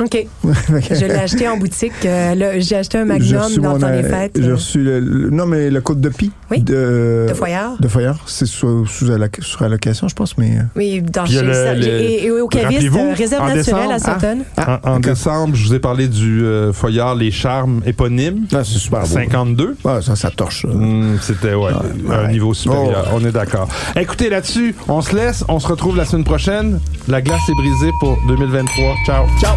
OK. 0.03 0.27
Je 0.91 1.05
l'ai 1.07 1.15
acheté 1.15 1.49
en 1.49 1.57
boutique. 1.57 1.93
euh, 2.05 2.55
J'ai 2.59 2.77
acheté 2.77 2.99
un 2.99 3.05
Magnum 3.07 3.41
dans 3.57 3.73
le 3.75 3.75
mon, 3.75 3.79
temps 3.79 3.91
des 3.91 4.03
fêtes. 4.03 4.33
J'ai 4.39 4.49
euh, 4.51 4.55
reçu 4.55 4.83
le, 4.83 5.01
le- 5.01 5.31
Non, 5.31 5.47
mais 5.47 5.71
le 5.71 5.81
côte 5.81 6.01
de 6.01 6.09
pie. 6.11 6.31
Oui. 6.51 6.61
De, 6.61 7.27
de 7.29 7.35
Foyard. 7.35 7.77
De 7.81 7.89
Foyard. 7.89 8.19
C'est 8.27 8.47
sous, 8.47 8.87
sous 8.87 9.07
alloc- 9.11 9.41
sur 9.43 9.63
allocation, 9.63 10.09
je 10.09 10.15
pense, 10.15 10.37
mais. 10.39 10.59
euh, 10.59 10.63
Oui, 10.77 11.01
dans 11.03 11.25
chez 11.27 11.43
le- 11.43 11.75
le- 11.75 11.87
Et, 11.87 12.25
et 12.27 12.31
au 12.31 12.47
euh, 12.47 13.15
réserve 13.15 13.47
naturelle 13.55 13.91
à 13.91 13.95
décembre, 13.99 14.21
Sutton. 14.21 14.39
Ah, 14.59 14.81
en, 14.85 15.01
décembre, 15.01 15.55
je 15.57 15.67
vous 15.69 15.75
ai 15.75 15.79
parlé 15.79 16.09
du 16.09 16.45
euh, 16.45 16.73
Foyard 16.73 17.15
Les 17.15 17.31
Charmes 17.31 17.81
éponymes. 17.87 18.47
Ah, 18.53 18.63
c'est 18.65 18.79
super 18.79 19.01
beau. 19.01 19.07
52. 19.07 19.77
Ah, 19.85 20.01
ça, 20.03 20.15
ça 20.17 20.31
torche. 20.31 20.63
ça. 20.63 20.69
Hum, 20.69 21.19
C'était 21.23 21.55
ouais, 21.55 21.71
un 22.11 22.25
ouais. 22.27 22.33
niveau 22.33 22.53
supérieur. 22.55 23.09
Oh. 23.13 23.17
On 23.21 23.25
est 23.25 23.33
d'accord. 23.33 23.69
Écoutez 23.99 24.29
là-dessus, 24.29 24.75
on 24.89 25.01
se 25.01 25.17
laisse. 25.17 25.45
On 25.49 25.59
se 25.59 25.67
retrouve 25.69 25.97
la 25.97 26.05
semaine 26.05 26.25
prochaine. 26.25 26.81
La 27.09 27.23
glace 27.23 27.41
est 27.49 27.55
brisée 27.55 27.93
pour 28.01 28.17
2023. 28.29 28.95
Ciao. 29.07 29.25
Ciao! 29.41 29.57